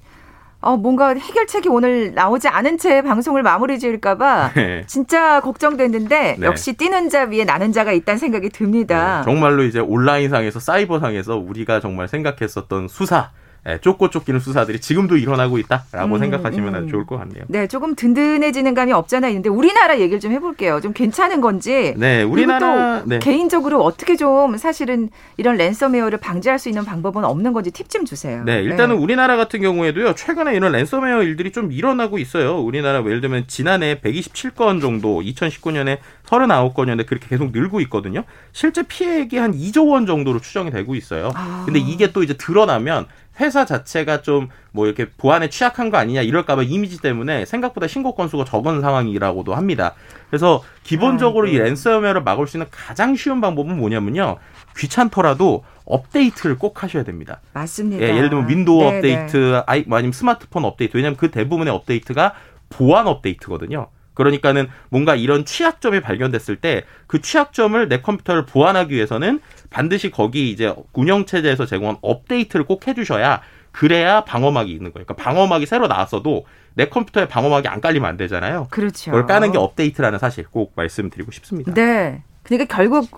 어, 0.63 0.77
뭔가 0.77 1.09
해결책이 1.13 1.69
오늘 1.69 2.15
나오지 2.15 2.49
않은 2.49 2.79
채 2.79 3.03
방송을 3.03 3.43
마무리 3.43 3.79
지을까봐 3.81 4.53
네. 4.55 4.85
진짜 4.87 5.41
걱정됐는데 5.41 6.37
네. 6.39 6.47
역시 6.47 6.75
뛰는 6.75 7.11
자 7.11 7.25
위에 7.25 7.45
나는 7.45 7.73
자가 7.73 7.93
있다는 7.93 8.19
생각이 8.19 8.49
듭니다. 8.49 9.19
네, 9.19 9.25
정말로 9.25 9.65
이제 9.65 9.81
온라인상에서 9.81 10.61
사이버상에서 10.61 11.37
우리가 11.37 11.81
정말 11.81 12.07
생각했었던 12.07 12.87
수사 12.89 13.31
예, 13.69 13.79
쫓고 13.79 14.11
쫓기는 14.11 14.41
수사들이 14.41 14.81
지금도 14.81 15.17
일어나고 15.17 15.59
있다라고 15.59 16.17
음, 16.17 16.19
생각하시면 16.19 16.75
음. 16.75 16.89
좋을 16.89 17.07
것 17.07 17.17
같네요. 17.19 17.45
네, 17.47 17.69
조금 17.69 17.95
든든해지는 17.95 18.75
감이 18.75 18.93
없잖아 18.93 19.29
있는데 19.29 19.49
우리나라 19.49 20.01
얘기를 20.01 20.19
좀 20.19 20.33
해볼게요. 20.33 20.81
좀 20.81 20.93
괜찮은 20.93 21.41
건지. 21.41 21.95
네, 21.97 22.23
우리나라 22.23 23.03
네. 23.05 23.21
개인적으로 23.21 23.83
어떻게 23.85 24.17
좀 24.17 24.57
사실은 24.57 25.11
이런 25.37 25.57
랜섬웨어를 25.57 26.19
방지할 26.19 26.59
수 26.59 26.69
있는 26.69 26.85
방법은 26.85 27.25
없는 27.25 27.53
건지 27.53 27.71
팁 27.71 27.89
좀 27.93 28.07
주세요. 28.07 28.43
네, 28.45 28.63
일단은 28.63 28.97
네. 28.97 29.03
우리나라 29.03 29.37
같은 29.37 29.61
경우에도요 29.61 30.15
최근에 30.15 30.55
이런 30.55 30.73
랜섬웨어 30.73 31.23
일들이 31.25 31.53
좀 31.53 31.71
일어나고 31.71 32.19
있어요. 32.19 32.59
우리나라 32.59 33.01
예를 33.01 33.21
들면 33.21 33.45
지난해 33.49 34.01
127건 34.01 34.81
정도, 34.81 35.21
2019년에 35.21 35.99
39건이었는데 36.25 37.07
그렇게 37.07 37.27
계속 37.29 37.53
늘고 37.53 37.81
있거든요. 37.83 38.25
실제 38.53 38.83
피해액이 38.83 39.37
한 39.37 39.53
2조 39.53 39.91
원 39.91 40.07
정도로 40.07 40.41
추정이 40.41 40.71
되고 40.71 40.95
있어요. 40.95 41.33
아. 41.35 41.65
근데 41.67 41.79
이게 41.79 42.13
또 42.13 42.23
이제 42.23 42.35
드러나면 42.35 43.07
회사 43.41 43.65
자체가 43.65 44.23
좀 44.23 44.49
뭐 44.73 44.87
이렇게 44.87 45.09
보안에 45.11 45.49
취약한 45.49 45.91
거 45.91 45.99
아니냐 45.99 46.23
이럴까봐 46.23 46.63
이미지 46.63 47.01
때문에 47.01 47.45
생각보다 47.45 47.87
신고 47.87 48.15
건수가 48.15 48.45
적은 48.45 48.81
상황이라고도 48.81 49.55
합니다. 49.55 49.95
그래서 50.29 50.63
기본적으로 50.83 51.47
아, 51.47 51.51
네. 51.51 51.57
이 51.57 51.59
랜섬웨어를 51.59 52.23
막을 52.23 52.47
수 52.47 52.57
있는 52.57 52.67
가장 52.71 53.15
쉬운 53.15 53.41
방법은 53.41 53.77
뭐냐면요. 53.77 54.39
귀찮더라도 54.77 55.65
업데이트를 55.85 56.59
꼭 56.59 56.83
하셔야 56.83 57.05
됩니다. 57.05 57.41
맞습니다. 57.53 58.03
예, 58.03 58.17
예를 58.17 58.31
들면 58.31 58.49
윈도우 58.49 58.81
네네. 58.81 58.97
업데이트, 58.97 59.63
아이, 59.67 59.85
뭐 59.87 59.99
아니면 59.99 60.13
스마트폰 60.13 60.65
업데이트. 60.65 60.97
왜냐하면 60.97 61.17
그 61.19 61.31
대부분의 61.31 61.73
업데이트가 61.73 62.33
보안 62.71 63.07
업데이트거든요. 63.07 63.89
그러니까는 64.15 64.69
뭔가 64.89 65.15
이런 65.15 65.45
취약점이 65.45 66.01
발견됐을 66.01 66.57
때 66.57 66.85
그 67.07 67.21
취약점을 67.21 67.89
내 67.91 68.01
컴퓨터를 68.01 68.47
보완하기 68.47 68.95
위해서는 68.95 69.41
반드시 69.73 70.11
거기 70.11 70.51
이제 70.51 70.75
운영 70.93 71.27
체제에서 71.27 71.67
제공한 71.67 71.97
업데이트를 72.03 72.65
꼭 72.67 72.87
해주셔야 72.87 73.41
그래야 73.73 74.23
방어막이 74.25 74.71
있는 74.71 74.93
거예요. 74.93 75.07
그러니까 75.07 75.15
방어막이 75.15 75.67
새로 75.67 75.89
나왔어도 75.89 76.45
내 76.75 76.87
컴퓨터에 76.87 77.27
방어막이 77.27 77.69
안 77.69 77.81
깔리면 77.81 78.09
안 78.09 78.17
되잖아요. 78.17 78.69
그렇죠. 78.71 79.11
그걸 79.11 79.27
까는 79.27 79.53
게 79.53 79.59
업데이트라는 79.59 80.19
사실 80.19 80.45
꼭 80.45 80.73
말씀드리고 80.77 81.33
싶습니다. 81.33 81.73
네. 81.75 82.23
그러니까 82.43 82.75
결국 82.75 83.09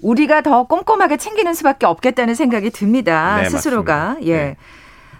우리가 0.00 0.42
더 0.42 0.66
꼼꼼하게 0.66 1.16
챙기는 1.16 1.52
수밖에 1.54 1.86
없겠다는 1.86 2.34
생각이 2.34 2.70
듭니다. 2.70 3.38
네, 3.42 3.48
스스로가. 3.48 4.06
맞습니다. 4.08 4.32
예. 4.32 4.36
네. 4.36 4.56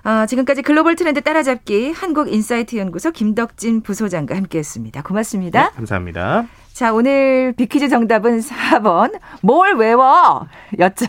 아, 0.04 0.26
지금까지 0.26 0.62
글로벌 0.62 0.96
트렌드 0.96 1.20
따라잡기 1.20 1.92
한국인사이트 1.92 2.76
연구소 2.76 3.12
김덕진 3.12 3.82
부소장과 3.82 4.34
함께했습니다. 4.34 5.02
고맙습니다. 5.02 5.70
네, 5.70 5.76
감사합니다. 5.76 6.46
자, 6.72 6.92
오늘 6.92 7.52
비퀴즈 7.56 7.88
정답은 7.88 8.40
4번. 8.40 9.12
뭘 9.42 9.74
외워? 9.76 10.46
였죠. 10.78 11.06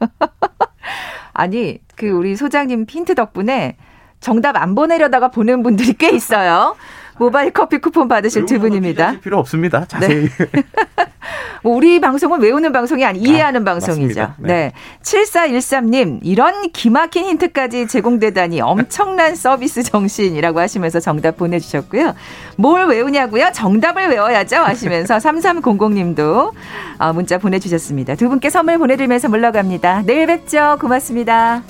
아니, 1.34 1.78
그 1.96 2.08
우리 2.08 2.36
소장님 2.36 2.86
핀트 2.86 3.14
덕분에 3.14 3.76
정답 4.20 4.56
안 4.56 4.74
보내려다가 4.74 5.28
보는 5.28 5.62
분들이 5.62 5.92
꽤 5.92 6.10
있어요. 6.10 6.74
모바일 7.18 7.50
커피 7.50 7.78
쿠폰 7.78 8.08
받으실 8.08 8.44
두 8.46 8.58
분입니다. 8.58 9.20
필요 9.20 9.38
없습니다. 9.38 9.84
자세히. 9.86 10.28
네. 10.28 10.62
뭐 11.62 11.74
우리 11.76 12.00
방송은 12.00 12.40
외우는 12.40 12.72
방송이 12.72 13.04
아니 13.04 13.20
이해하는 13.20 13.62
아, 13.62 13.64
방송이죠. 13.64 14.34
네. 14.38 14.54
네. 14.54 14.72
7413님, 15.02 16.20
이런 16.22 16.70
기막힌 16.72 17.24
힌트까지 17.24 17.86
제공되다니 17.88 18.60
엄청난 18.60 19.34
서비스 19.36 19.82
정신이라고 19.82 20.60
하시면서 20.60 21.00
정답 21.00 21.36
보내주셨고요. 21.36 22.14
뭘 22.56 22.86
외우냐고요? 22.86 23.50
정답을 23.52 24.08
외워야죠. 24.08 24.56
하시면서 24.56 25.16
3300님도 25.18 26.52
어, 26.98 27.12
문자 27.12 27.38
보내주셨습니다. 27.38 28.14
두 28.14 28.28
분께 28.28 28.50
선물 28.50 28.78
보내드리면서 28.78 29.28
물러갑니다. 29.28 30.02
내일 30.04 30.26
뵙죠. 30.26 30.78
고맙습니다. 30.80 31.62